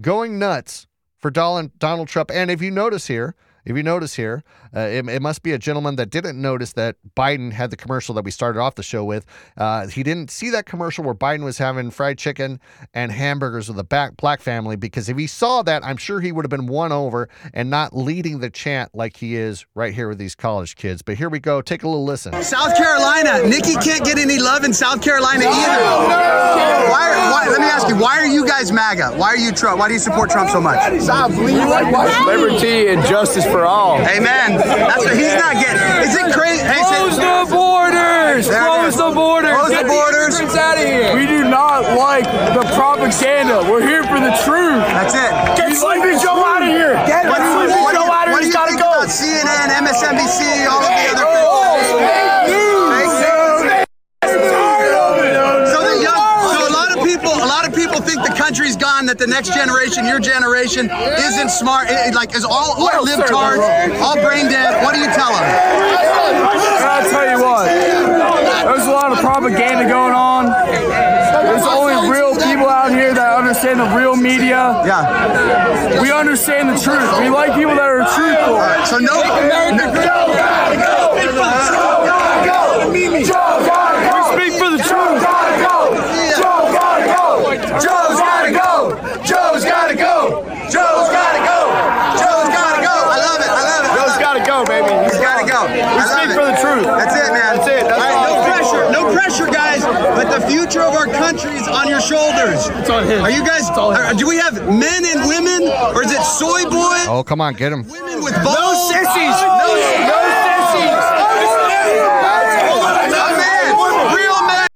[0.00, 0.86] going nuts
[1.16, 2.30] for Donald, Trump.
[2.30, 3.34] And if you notice here,
[3.68, 4.42] if you notice here,
[4.74, 8.14] uh, it, it must be a gentleman that didn't notice that Biden had the commercial
[8.14, 9.26] that we started off the show with.
[9.56, 12.60] Uh, he didn't see that commercial where Biden was having fried chicken
[12.94, 16.32] and hamburgers with a back, black family because if he saw that, I'm sure he
[16.32, 20.08] would have been won over and not leading the chant like he is right here
[20.08, 21.02] with these college kids.
[21.02, 21.60] But here we go.
[21.60, 22.32] Take a little listen.
[22.42, 25.84] South Carolina, Nikki can't get any love in South Carolina either.
[26.90, 29.12] Why, why, let me ask you, why are you guys MAGA?
[29.16, 29.78] Why are you Trump?
[29.78, 30.78] Why do you support Trump so much?
[32.26, 33.98] Liberty and justice for all.
[34.06, 34.58] Amen.
[34.58, 35.82] That's what he's not getting.
[36.04, 36.62] Is it crazy?
[36.62, 38.46] Close the borders!
[38.48, 39.54] Close the borders!
[39.56, 40.34] Close the Get borders.
[40.38, 41.14] immigrants out of here!
[41.14, 43.64] We do not like the propaganda.
[43.70, 44.82] We're here for the truth.
[44.94, 45.30] That's it.
[45.56, 46.94] Get Sleepy Joe out of here!
[47.06, 48.46] Get What, Sleepy what, Joe out of what here!
[48.46, 48.90] do He's you gotta think go!
[48.92, 52.27] about CNN, MSNBC, all of the other oh, news!
[58.18, 59.06] Think the country's gone.
[59.06, 61.88] That the next generation, your generation, isn't smart.
[61.90, 64.82] it- it, like is all all libtards, all brain dead.
[64.84, 65.44] What do you tell them?
[65.44, 67.64] I'll tell you what.
[67.66, 70.46] There's a lot of propaganda going on.
[70.46, 74.82] There's only real people out here that understand the real media.
[74.86, 76.00] Yeah.
[76.00, 77.18] We understand the truth.
[77.18, 78.58] We like people that are truthful.
[78.86, 79.16] So no.
[82.92, 85.20] We speak for the truth.
[86.38, 87.54] Joe's gotta go.
[87.78, 88.94] Joe's gotta go.
[89.24, 90.42] Joe's gotta go.
[90.70, 91.60] Joe's gotta go.
[92.16, 92.94] Joe's gotta go.
[92.94, 93.50] I love it.
[93.50, 93.90] I love it.
[93.98, 94.88] Joe's gotta go, baby.
[95.04, 95.64] He's gotta go.
[95.72, 96.36] We love speak it.
[96.36, 96.86] for the truth.
[96.86, 97.56] That's it, man.
[97.56, 97.82] That's it.
[97.88, 98.82] That's all right, all no pressure.
[98.92, 99.82] No pressure, guys.
[99.84, 102.68] But the future of our country is on your shoulders.
[102.78, 103.24] It's on him.
[103.24, 103.68] Are you guys?
[103.70, 107.00] Are, do we have men and women, or is it soy boy?
[107.08, 107.88] Oh, come on, get him.
[107.88, 108.56] Women with balls.
[108.56, 109.36] No sissies.
[109.40, 109.72] No,
[110.04, 111.04] No sissies.
[113.10, 114.16] No man.
[114.16, 114.66] Real man.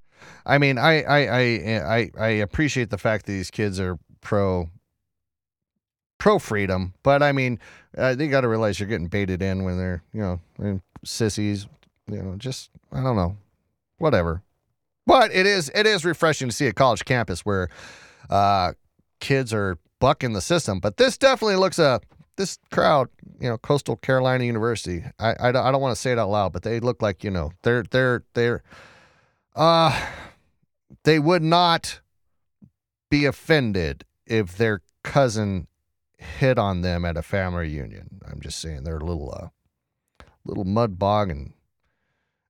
[0.46, 1.42] I mean, I I I
[1.96, 4.70] I, I appreciate the fact that these kids are pro
[6.22, 7.58] pro freedom, but I mean,
[7.98, 10.20] uh, they got to realize you're getting baited in when they're you
[10.60, 11.66] know sissies.
[12.08, 13.36] You know, just I don't know,
[13.98, 14.40] whatever.
[15.04, 17.70] But it is it is refreshing to see a college campus where
[18.30, 18.74] uh,
[19.18, 20.78] kids are bucking the system.
[20.78, 22.00] But this definitely looks a
[22.36, 23.08] this crowd,
[23.40, 25.02] you know, Coastal Carolina University.
[25.18, 27.32] I I, I don't want to say it out loud, but they look like you
[27.32, 28.62] know they're they're they're
[29.56, 30.06] uh
[31.02, 32.00] they would not
[33.10, 35.66] be offended if their cousin
[36.22, 38.20] hit on them at a family reunion.
[38.30, 39.48] I'm just saying they're a little uh
[40.44, 41.52] little mud bog and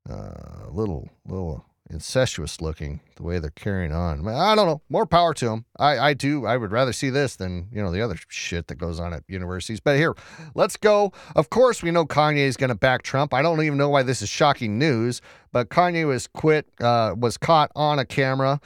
[0.09, 4.27] uh a little little incestuous looking the way they're carrying on.
[4.27, 4.81] I don't know.
[4.89, 5.67] More power to them.
[5.79, 6.47] I I do.
[6.47, 9.25] I would rather see this than you know the other shit that goes on at
[9.29, 9.81] universities.
[9.81, 10.15] But here,
[10.55, 11.13] let's go.
[11.37, 13.35] Of course, we know Kanye is going to back Trump.
[13.35, 15.21] I don't even know why this is shocking news,
[15.53, 18.61] but Kanye was quit uh, was caught on a camera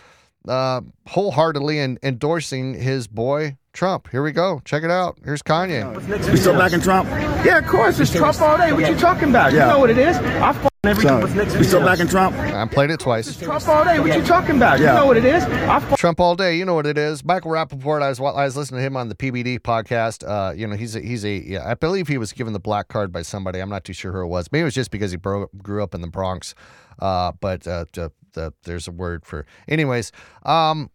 [0.48, 4.09] uh, wholeheartedly in, endorsing his boy Trump.
[4.11, 4.61] Here we go.
[4.64, 5.18] Check it out.
[5.24, 6.31] Here's Kanye.
[6.31, 7.09] We still backing Trump?
[7.45, 8.01] Yeah, of course.
[8.01, 8.72] It's Trump all day.
[8.72, 9.53] What you talking about?
[9.53, 9.66] Yeah.
[9.66, 10.16] You know what it is.
[10.16, 12.35] I f- every We still backing Trump?
[12.37, 13.37] I played it twice.
[13.37, 14.01] Trump all day.
[14.01, 14.79] What you talking about?
[14.79, 15.45] You know what it is.
[15.45, 16.57] I f- Trump all day.
[16.57, 17.22] You know what it is.
[17.22, 18.03] Michael Rapaport.
[18.03, 20.27] I was I was listening to him on the PBD podcast.
[20.27, 21.68] Uh, you know, he's a, he's a yeah.
[21.70, 23.59] I believe he was given the black card by somebody.
[23.61, 24.51] I'm not too sure who it was.
[24.53, 26.55] Maybe it was just because he bro- grew up in the Bronx.
[26.99, 29.45] Uh, but uh, the, the, there's a word for.
[29.68, 30.12] Anyways,
[30.45, 30.91] um,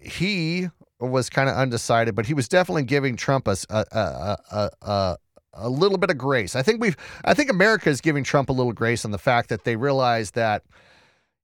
[0.00, 0.68] he
[1.00, 3.84] was kind of undecided, but he was definitely giving Trump a a
[4.52, 5.16] a, a,
[5.54, 6.56] a little bit of grace.
[6.56, 9.48] I think we've I think America is giving Trump a little grace on the fact
[9.48, 10.62] that they realize that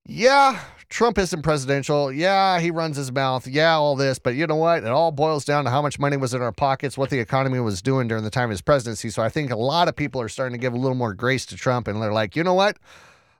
[0.06, 2.12] yeah, Trump isn't presidential.
[2.12, 3.46] Yeah, he runs his mouth.
[3.46, 4.84] Yeah, all this, but you know what?
[4.84, 7.58] It all boils down to how much money was in our pockets, what the economy
[7.60, 9.08] was doing during the time of his presidency.
[9.08, 11.46] So I think a lot of people are starting to give a little more grace
[11.46, 12.76] to Trump, and they're like, you know what?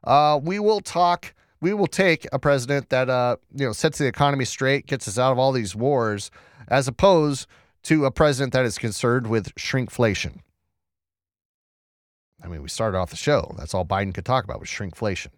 [0.05, 1.35] Uh, we will talk.
[1.61, 5.19] We will take a president that uh, you know sets the economy straight, gets us
[5.19, 6.31] out of all these wars,
[6.69, 7.47] as opposed
[7.85, 10.41] to a president that is concerned with shrinkflation.
[12.43, 13.55] I mean, we started off the show.
[13.59, 15.29] That's all Biden could talk about was shrinkflation.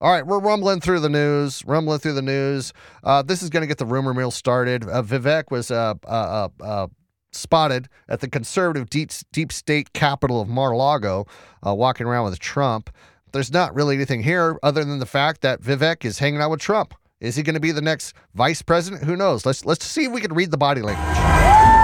[0.00, 2.72] All right, we're rumbling through the news, rumbling through the news.
[3.02, 4.84] Uh, this is going to get the rumor mill started.
[4.84, 6.86] Uh, Vivek was uh, uh, uh, uh,
[7.32, 11.26] spotted at the conservative deep, deep state capital of Mar-a-Lago,
[11.62, 12.90] walking around with Trump.
[13.34, 16.60] There's not really anything here other than the fact that Vivek is hanging out with
[16.60, 16.94] Trump.
[17.20, 19.02] Is he going to be the next vice president?
[19.02, 19.44] Who knows?
[19.44, 21.83] Let's let's see if we can read the body language.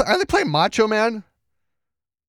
[0.00, 1.24] Are they playing Macho Man?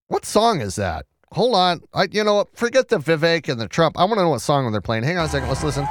[0.08, 1.06] What song is that?
[1.36, 1.82] hold on.
[1.94, 2.58] I, you know what?
[2.58, 4.00] Forget the Vivek and the Trump.
[4.00, 5.04] I want to know what song they're playing.
[5.04, 5.50] Hang on a second.
[5.50, 5.86] Let's listen.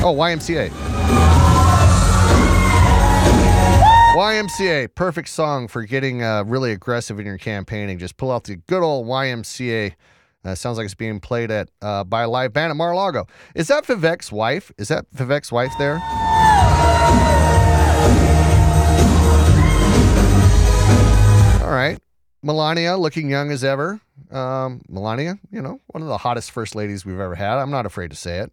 [0.00, 0.68] Oh, YMCA.
[4.14, 7.98] YMCA, perfect song for getting uh, really aggressive in your campaigning.
[7.98, 9.94] Just pull out the good old YMCA.
[10.44, 13.26] Uh, sounds like it's being played at uh, by a live band at Mar-a-Lago.
[13.54, 14.72] Is that Vivek's wife?
[14.78, 16.00] Is that Vivek's wife there?
[21.62, 21.98] All right.
[22.42, 24.00] Melania looking young as ever.
[24.30, 27.58] Um, Melania, you know, one of the hottest first ladies we've ever had.
[27.58, 28.52] I'm not afraid to say it.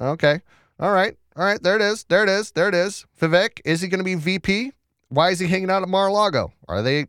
[0.00, 0.40] Okay.
[0.78, 1.16] All right.
[1.36, 1.62] All right.
[1.62, 2.04] There it is.
[2.04, 2.50] There it is.
[2.52, 3.04] There it is.
[3.20, 4.72] Vivek, is he going to be VP?
[5.10, 6.52] Why is he hanging out at Mar-a-Lago?
[6.66, 7.06] Are they,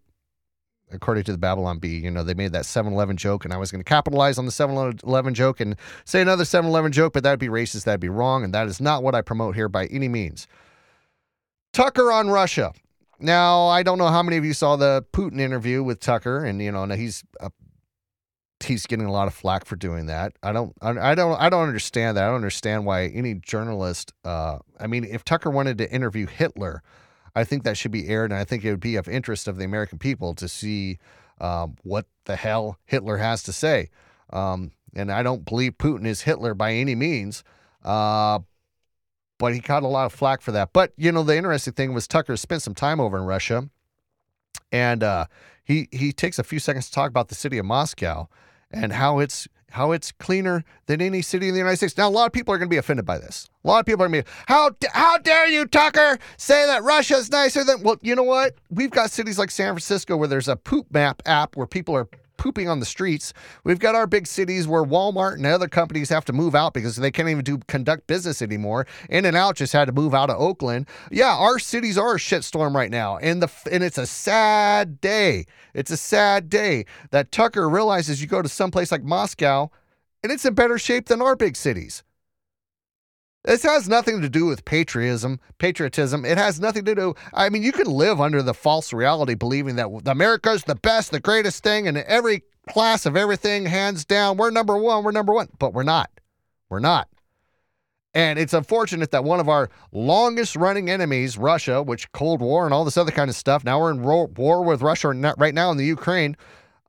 [0.92, 3.58] according to the Babylon Bee, you know, they made that 7 Eleven joke, and I
[3.58, 5.76] was going to capitalize on the 7 Eleven joke and
[6.06, 7.86] say another 7 Eleven joke, but that'd be racist.
[7.86, 8.44] That'd be wrong.
[8.44, 10.48] And that is not what I promote here by any means.
[11.74, 12.74] Tucker on Russia.
[13.20, 16.62] Now, I don't know how many of you saw the Putin interview with Tucker, and
[16.62, 17.50] you know, he's uh,
[18.64, 20.34] he's getting a lot of flack for doing that.
[20.44, 22.24] I don't, I, I don't, I don't understand that.
[22.24, 24.14] I don't understand why any journalist.
[24.26, 26.82] Uh, I mean, if Tucker wanted to interview Hitler,
[27.36, 29.58] I think that should be aired, and I think it would be of interest of
[29.58, 31.00] the American people to see
[31.40, 33.90] um, what the hell Hitler has to say.
[34.32, 37.44] Um, and I don't believe Putin is Hitler by any means.
[37.84, 38.40] Uh,
[39.42, 40.72] but he caught a lot of flack for that.
[40.72, 43.70] But you know, the interesting thing was Tucker spent some time over in Russia,
[44.72, 45.26] and uh,
[45.64, 48.28] he he takes a few seconds to talk about the city of Moscow
[48.70, 51.98] and how it's how it's cleaner than any city in the United States.
[51.98, 53.50] Now, a lot of people are going to be offended by this.
[53.64, 56.84] A lot of people are going to be, how how dare you, Tucker, say that
[56.84, 57.82] Russia's nicer than?
[57.84, 58.56] Well, you know what?
[58.70, 62.08] We've got cities like San Francisco where there's a poop map app where people are
[62.42, 63.34] pooping on the streets.
[63.64, 66.96] We've got our big cities where Walmart and other companies have to move out because
[66.96, 68.88] they can't even do conduct business anymore.
[69.12, 70.88] In-N-Out just had to move out of Oakland.
[71.12, 75.46] Yeah, our cities are a shitstorm right now, and the and it's a sad day.
[75.76, 79.70] It's a sad day that Tucker realizes you go to someplace like Moscow,
[80.24, 82.04] and it's in better shape than our big cities.
[83.44, 85.40] This has nothing to do with patriotism.
[85.58, 86.26] Patriotism.
[86.26, 87.16] It has nothing to do.
[87.34, 91.20] I mean, you can live under the false reality, believing that America's the best, the
[91.20, 95.04] greatest thing, and every class of everything, hands down, we're number one.
[95.04, 96.12] We're number one, but we're not.
[96.70, 97.08] We're not.
[98.14, 102.74] And it's unfortunate that one of our longest running enemies, Russia, which Cold War and
[102.74, 105.78] all this other kind of stuff, now we're in war with Russia right now in
[105.78, 106.36] the Ukraine.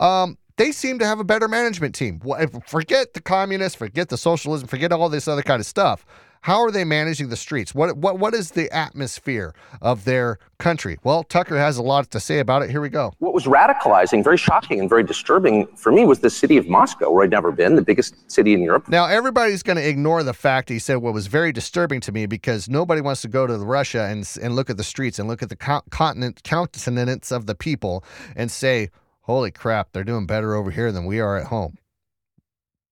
[0.01, 2.21] Um, they seem to have a better management team.
[2.67, 6.05] Forget the communists, forget the socialism, forget all this other kind of stuff.
[6.43, 7.73] How are they managing the streets?
[7.73, 10.99] What what what is the atmosphere of their country?
[11.05, 12.71] Well, Tucker has a lot to say about it.
[12.71, 13.13] Here we go.
[13.21, 17.13] What was radicalizing, very shocking, and very disturbing for me was the city of Moscow,
[17.13, 18.89] where I'd never been, the biggest city in Europe.
[18.89, 22.27] Now, everybody's going to ignore the fact he said what was very disturbing to me
[22.27, 25.45] because nobody wants to go to Russia and and look at the streets and look
[25.45, 25.57] at the
[25.91, 28.03] continent countenance of the people
[28.35, 28.91] and say,
[29.23, 31.79] "Holy crap, they're doing better over here than we are at home."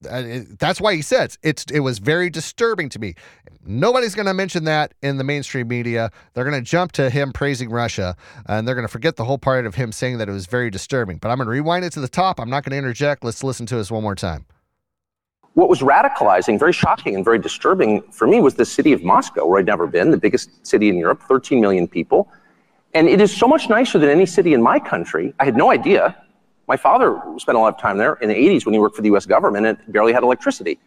[0.03, 3.14] That's why he says it's it was very disturbing to me.
[3.64, 6.11] Nobody's going to mention that in the mainstream media.
[6.32, 9.38] They're going to jump to him praising Russia, and they're going to forget the whole
[9.38, 11.18] part of him saying that it was very disturbing.
[11.18, 12.40] But I'm going to rewind it to the top.
[12.40, 13.22] I'm not going to interject.
[13.22, 14.46] Let's listen to this one more time.
[15.55, 19.44] What was radicalizing, very shocking, and very disturbing for me was the city of Moscow,
[19.46, 22.30] where I'd never been, the biggest city in Europe, 13 million people.
[22.94, 25.34] And it is so much nicer than any city in my country.
[25.38, 26.16] I had no idea.
[26.71, 29.03] My father spent a lot of time there in the 80s when he worked for
[29.03, 30.79] the US government and barely had electricity.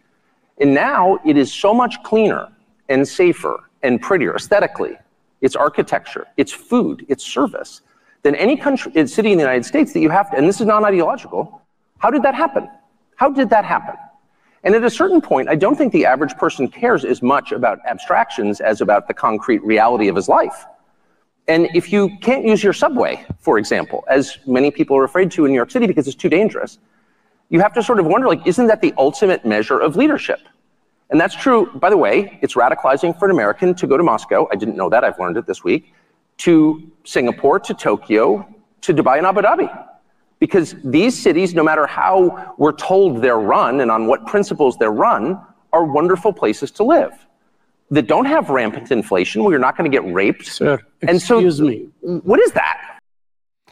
[0.56, 2.48] And now it is so much cleaner
[2.88, 4.96] and safer and prettier aesthetically.
[5.42, 7.82] It's architecture, it's food, it's service
[8.22, 10.66] than any country, city in the United States that you have to, and this is
[10.66, 11.60] non ideological.
[11.98, 12.66] How did that happen?
[13.16, 13.96] How did that happen?
[14.62, 17.80] And at a certain point, I don't think the average person cares as much about
[17.86, 20.64] abstractions as about the concrete reality of his life.
[21.46, 25.44] And if you can't use your subway, for example, as many people are afraid to
[25.44, 26.78] in New York City because it's too dangerous,
[27.50, 30.40] you have to sort of wonder, like, isn't that the ultimate measure of leadership?
[31.10, 34.48] And that's true, by the way, it's radicalizing for an American to go to Moscow.
[34.50, 35.92] I didn't know that, I've learned it this week,
[36.38, 38.48] to Singapore, to Tokyo,
[38.80, 39.86] to Dubai and Abu Dhabi.
[40.38, 44.92] Because these cities, no matter how we're told they're run and on what principles they're
[44.92, 45.38] run,
[45.74, 47.12] are wonderful places to live
[47.90, 50.46] that don't have rampant inflation where you're not going to get raped.
[50.46, 51.88] Sir, and so, excuse me.
[52.00, 53.00] What is that?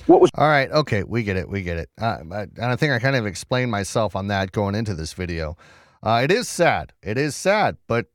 [0.07, 0.31] What was?
[0.35, 0.71] All right.
[0.71, 1.49] Okay, we get it.
[1.49, 1.89] We get it.
[2.01, 5.13] Uh, I, and I think I kind of explained myself on that going into this
[5.13, 5.57] video.
[6.03, 6.93] Uh, it is sad.
[7.03, 8.07] It is sad, but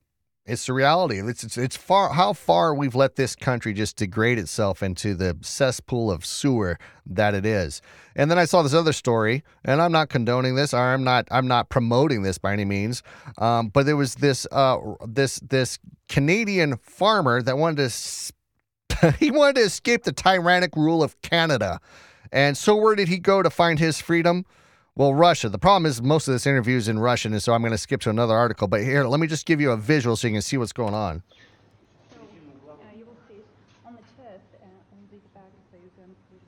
[0.47, 1.19] it's the reality.
[1.19, 5.37] It's, it's it's far how far we've let this country just degrade itself into the
[5.41, 7.81] cesspool of sewer that it is.
[8.15, 11.27] And then I saw this other story, and I'm not condoning this, or I'm not
[11.31, 13.03] I'm not promoting this by any means.
[13.37, 19.55] Um, but there was this uh, this this Canadian farmer that wanted to he wanted
[19.55, 21.81] to escape the tyrannic rule of Canada.
[22.31, 24.45] And so where did he go to find his freedom?
[24.96, 25.48] Well, Russia.
[25.48, 27.78] The problem is most of this interview is in Russian, and so I'm going to
[27.78, 28.68] skip to another article.
[28.68, 30.94] But here, let me just give you a visual so you can see what's going
[30.94, 31.22] on.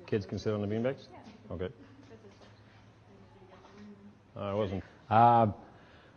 [0.07, 1.07] Kids can sit on the beanbags?
[1.51, 1.69] Okay.
[4.37, 4.85] Uh, I wasn't.
[5.11, 5.47] Uh,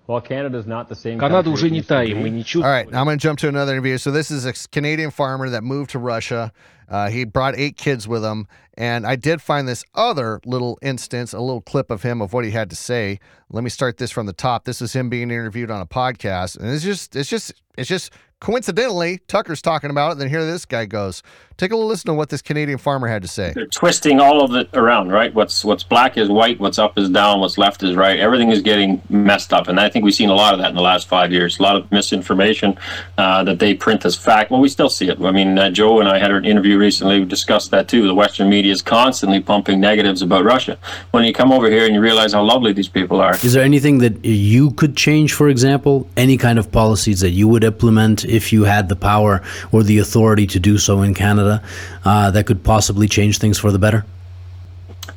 [0.07, 1.19] well, Canada's not the same.
[1.19, 2.29] Канада country уже it не used та, to и мы be.
[2.31, 2.63] не All чувствуем.
[2.63, 3.97] right, now I'm going to jump to another interview.
[3.97, 6.51] So this is a Canadian farmer that moved to Russia.
[6.92, 11.32] uh, he brought eight kids with him, and I did find this other little instance,
[11.32, 13.18] a little clip of him of what he had to say.
[13.50, 14.66] Let me start this from the top.
[14.66, 18.12] This is him being interviewed on a podcast, and it's just, it's just, it's just
[18.42, 20.12] coincidentally Tucker's talking about it.
[20.12, 21.22] And Then here this guy goes.
[21.58, 23.52] Take a little listen to what this Canadian farmer had to say.
[23.54, 25.32] They're twisting all of it around, right?
[25.32, 28.18] What's what's black is white, what's up is down, what's left is right.
[28.18, 30.74] Everything is getting messed up, and I think we've seen a lot of that in
[30.74, 31.60] the last five years.
[31.60, 32.76] A lot of misinformation
[33.16, 34.50] uh, that they print as fact.
[34.50, 35.20] Well, we still see it.
[35.20, 37.14] I mean, uh, Joe and I had an interview recently.
[37.20, 38.00] We discussed that too.
[38.06, 40.74] The Western media is constantly pumping negatives about Russia.
[41.12, 43.66] When you come over here and you realize how lovely these people are, Is there
[43.72, 45.94] anything that you could change, for example?
[46.16, 49.34] Any kind of policies that you would implement if you had the power
[49.72, 51.62] or the authority to do so in Canada
[52.04, 54.04] uh, that could possibly change things for the better?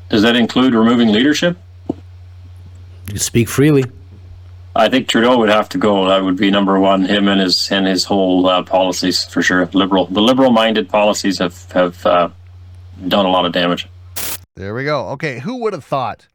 [0.09, 1.57] does that include removing leadership?
[3.11, 3.85] You speak freely.
[4.77, 6.07] I think Trudeau would have to go.
[6.09, 7.05] That would be number one.
[7.05, 9.65] Him and his and his whole uh, policies for sure.
[9.67, 12.29] Liberal, the liberal-minded policies have have uh,
[13.07, 13.87] done a lot of damage.
[14.55, 15.09] There we go.
[15.09, 16.27] Okay, who would have thought?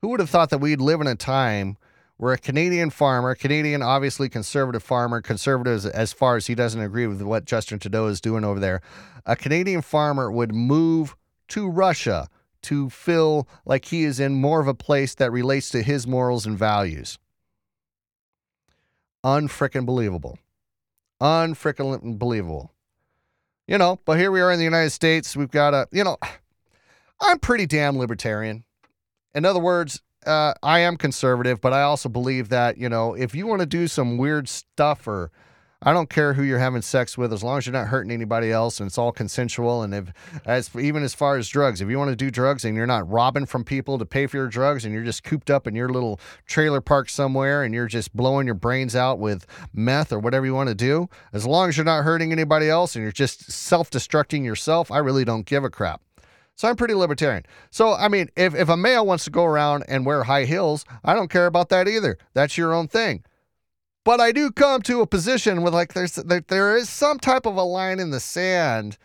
[0.00, 1.76] Who would have thought that we'd live in a time
[2.16, 6.80] where a Canadian farmer, Canadian obviously conservative farmer, conservative as, as far as he doesn't
[6.80, 8.80] agree with what Justin Trudeau is doing over there,
[9.26, 11.16] a Canadian farmer would move
[11.48, 12.28] to Russia
[12.62, 16.46] to feel like he is in more of a place that relates to his morals
[16.46, 17.18] and values.
[19.24, 20.38] Unfrickin' believable.
[21.20, 22.72] Unfrickin' believable.
[23.66, 25.34] You know, but here we are in the United States.
[25.34, 26.18] We've got a, you know,
[27.20, 28.64] I'm pretty damn libertarian.
[29.34, 33.34] In other words, uh, I am conservative, but I also believe that, you know, if
[33.34, 35.30] you want to do some weird stuff or
[35.84, 38.50] I don't care who you're having sex with as long as you're not hurting anybody
[38.50, 40.12] else and it's all consensual and if
[40.46, 43.08] as even as far as drugs, if you want to do drugs and you're not
[43.10, 45.90] robbing from people to pay for your drugs and you're just cooped up in your
[45.90, 50.46] little trailer park somewhere and you're just blowing your brains out with meth or whatever
[50.46, 53.52] you want to do, as long as you're not hurting anybody else and you're just
[53.52, 56.00] self-destructing yourself, I really don't give a crap.
[56.56, 57.44] So I'm pretty libertarian.
[57.70, 60.84] So I mean, if if a male wants to go around and wear high heels,
[61.04, 62.16] I don't care about that either.
[62.32, 63.24] That's your own thing.
[64.04, 67.46] But I do come to a position with like there's there, there is some type
[67.46, 68.98] of a line in the sand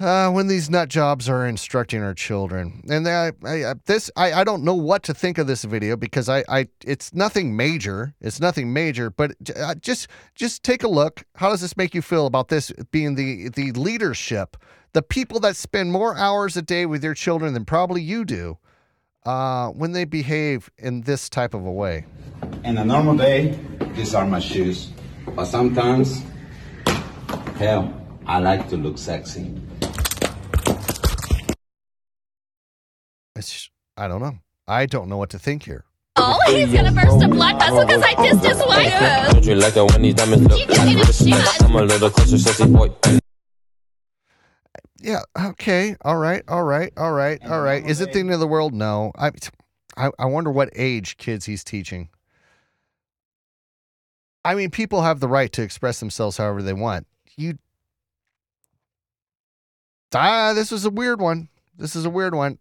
[0.00, 2.82] uh, when these nut jobs are instructing our children.
[2.88, 6.30] And I, I, this I, I don't know what to think of this video because
[6.30, 8.14] I, I it's nothing major.
[8.22, 11.22] It's nothing major, but uh, just just take a look.
[11.36, 14.56] How does this make you feel about this being the the leadership,
[14.94, 18.56] the people that spend more hours a day with your children than probably you do,
[19.26, 22.06] uh, when they behave in this type of a way?
[22.62, 23.58] In a normal day,
[23.94, 24.90] these are my shoes.
[25.34, 26.22] But sometimes,
[27.56, 27.92] hell,
[28.26, 29.54] I like to look sexy.
[33.34, 34.38] It's I don't know.
[34.68, 35.84] I don't know what to think here.
[36.16, 39.32] Oh, he's gonna burst a blood vessel because I dissed his wife.
[39.32, 41.60] Don't you like it when these diamonds look like?
[41.62, 42.90] I'm a little closer, sexy boy.
[45.00, 45.20] Yeah.
[45.38, 45.96] Okay.
[46.02, 46.42] All right.
[46.46, 46.92] All right.
[46.98, 47.40] All right.
[47.46, 47.84] All right.
[47.86, 48.74] Is it the end of the world?
[48.74, 49.12] No.
[49.16, 49.30] I,
[49.96, 52.10] I, I wonder what age kids he's teaching.
[54.44, 57.06] I mean, people have the right to express themselves however they want.
[57.36, 57.58] You.
[60.14, 61.48] Ah, this is a weird one.
[61.76, 62.58] This is a weird one.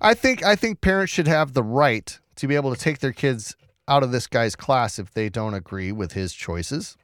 [0.00, 3.12] I think I think parents should have the right to be able to take their
[3.12, 3.56] kids
[3.88, 6.96] out of this guy's class if they don't agree with his choices.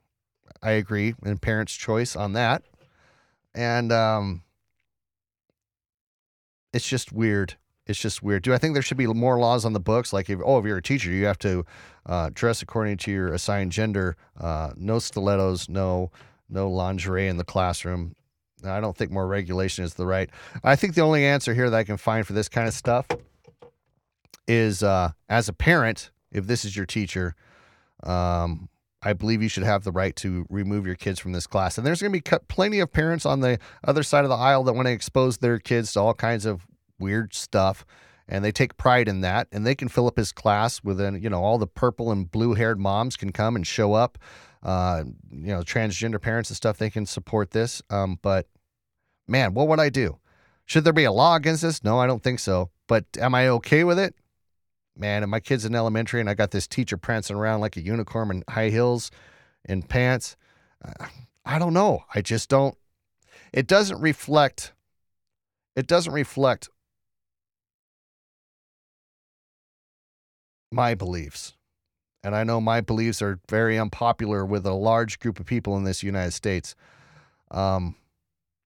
[0.62, 2.62] I agree in parents' choice on that.
[3.54, 4.42] And um
[6.72, 7.56] it's just weird.
[7.86, 8.42] It's just weird.
[8.42, 10.12] Do I think there should be more laws on the books?
[10.12, 11.64] Like, if oh, if you're a teacher, you have to
[12.06, 14.16] uh, dress according to your assigned gender.
[14.40, 16.10] Uh, no stilettos, no
[16.48, 18.14] no lingerie in the classroom.
[18.64, 20.30] I don't think more regulation is the right.
[20.62, 23.06] I think the only answer here that I can find for this kind of stuff
[24.48, 27.34] is uh, as a parent, if this is your teacher,
[28.02, 28.68] um,
[29.02, 31.76] I believe you should have the right to remove your kids from this class.
[31.76, 34.64] And there's going to be plenty of parents on the other side of the aisle
[34.64, 36.66] that want to expose their kids to all kinds of
[36.98, 37.84] weird stuff.
[38.26, 39.48] And they take pride in that.
[39.52, 42.30] And they can fill up his class with, an, you know, all the purple and
[42.30, 44.18] blue haired moms can come and show up.
[44.62, 47.82] Uh, you know, transgender parents and stuff, they can support this.
[47.90, 48.48] Um, but
[49.28, 50.18] man, what would I do?
[50.64, 51.84] Should there be a law against this?
[51.84, 52.70] No, I don't think so.
[52.86, 54.14] But am I okay with it?
[54.96, 57.82] Man, and my kid's in elementary, and I got this teacher prancing around like a
[57.82, 59.10] unicorn in high heels
[59.66, 60.36] and pants.
[60.82, 61.06] Uh,
[61.44, 62.04] I don't know.
[62.14, 62.76] I just don't.
[63.52, 64.72] it doesn't reflect
[65.76, 66.68] it doesn't reflect
[70.74, 71.54] my beliefs.
[72.22, 75.84] And I know my beliefs are very unpopular with a large group of people in
[75.84, 76.74] this United States.
[77.50, 77.96] Um,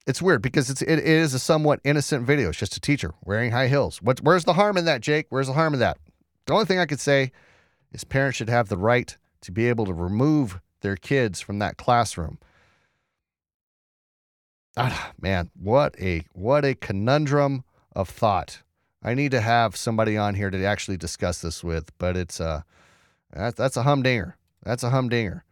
[0.06, 2.48] it's weird because it's it, is a somewhat innocent video.
[2.48, 4.00] It's just a teacher wearing high heels.
[4.00, 5.26] What where's the harm in that, Jake?
[5.28, 5.98] Where's the harm in that?
[6.46, 7.30] The only thing I could say
[7.92, 11.76] is parents should have the right to be able to remove their kids from that
[11.76, 12.38] classroom.
[14.76, 18.62] Ah, man, what a what a conundrum of thought.
[19.03, 22.62] I need to have somebody on here to actually discuss this with, but it's uh
[23.32, 24.36] that's a humdinger.
[24.62, 25.44] That's a humdinger.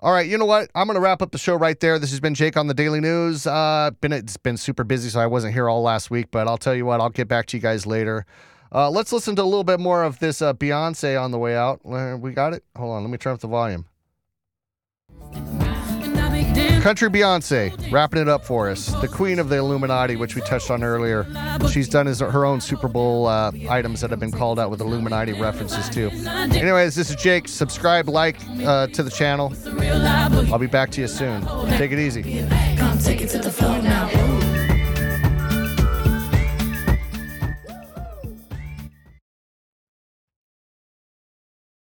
[0.00, 0.70] All right, you know what?
[0.74, 1.98] I'm going to wrap up the show right there.
[1.98, 3.46] This has been Jake on the Daily News.
[3.46, 6.26] Uh, been it's been super busy, so I wasn't here all last week.
[6.30, 8.26] But I'll tell you what, I'll get back to you guys later.
[8.70, 11.56] Uh, let's listen to a little bit more of this uh, Beyonce on the way
[11.56, 11.80] out.
[11.84, 12.62] Uh, We got it.
[12.76, 13.86] Hold on, let me turn up the volume.
[16.86, 18.86] Country Beyonce wrapping it up for us.
[19.00, 21.26] The queen of the Illuminati, which we touched on earlier.
[21.68, 24.80] She's done his, her own Super Bowl uh, items that have been called out with
[24.80, 26.10] Illuminati references too.
[26.28, 27.48] Anyways, this is Jake.
[27.48, 29.52] Subscribe, like uh, to the channel.
[30.52, 31.44] I'll be back to you soon.
[31.70, 32.22] Take it easy.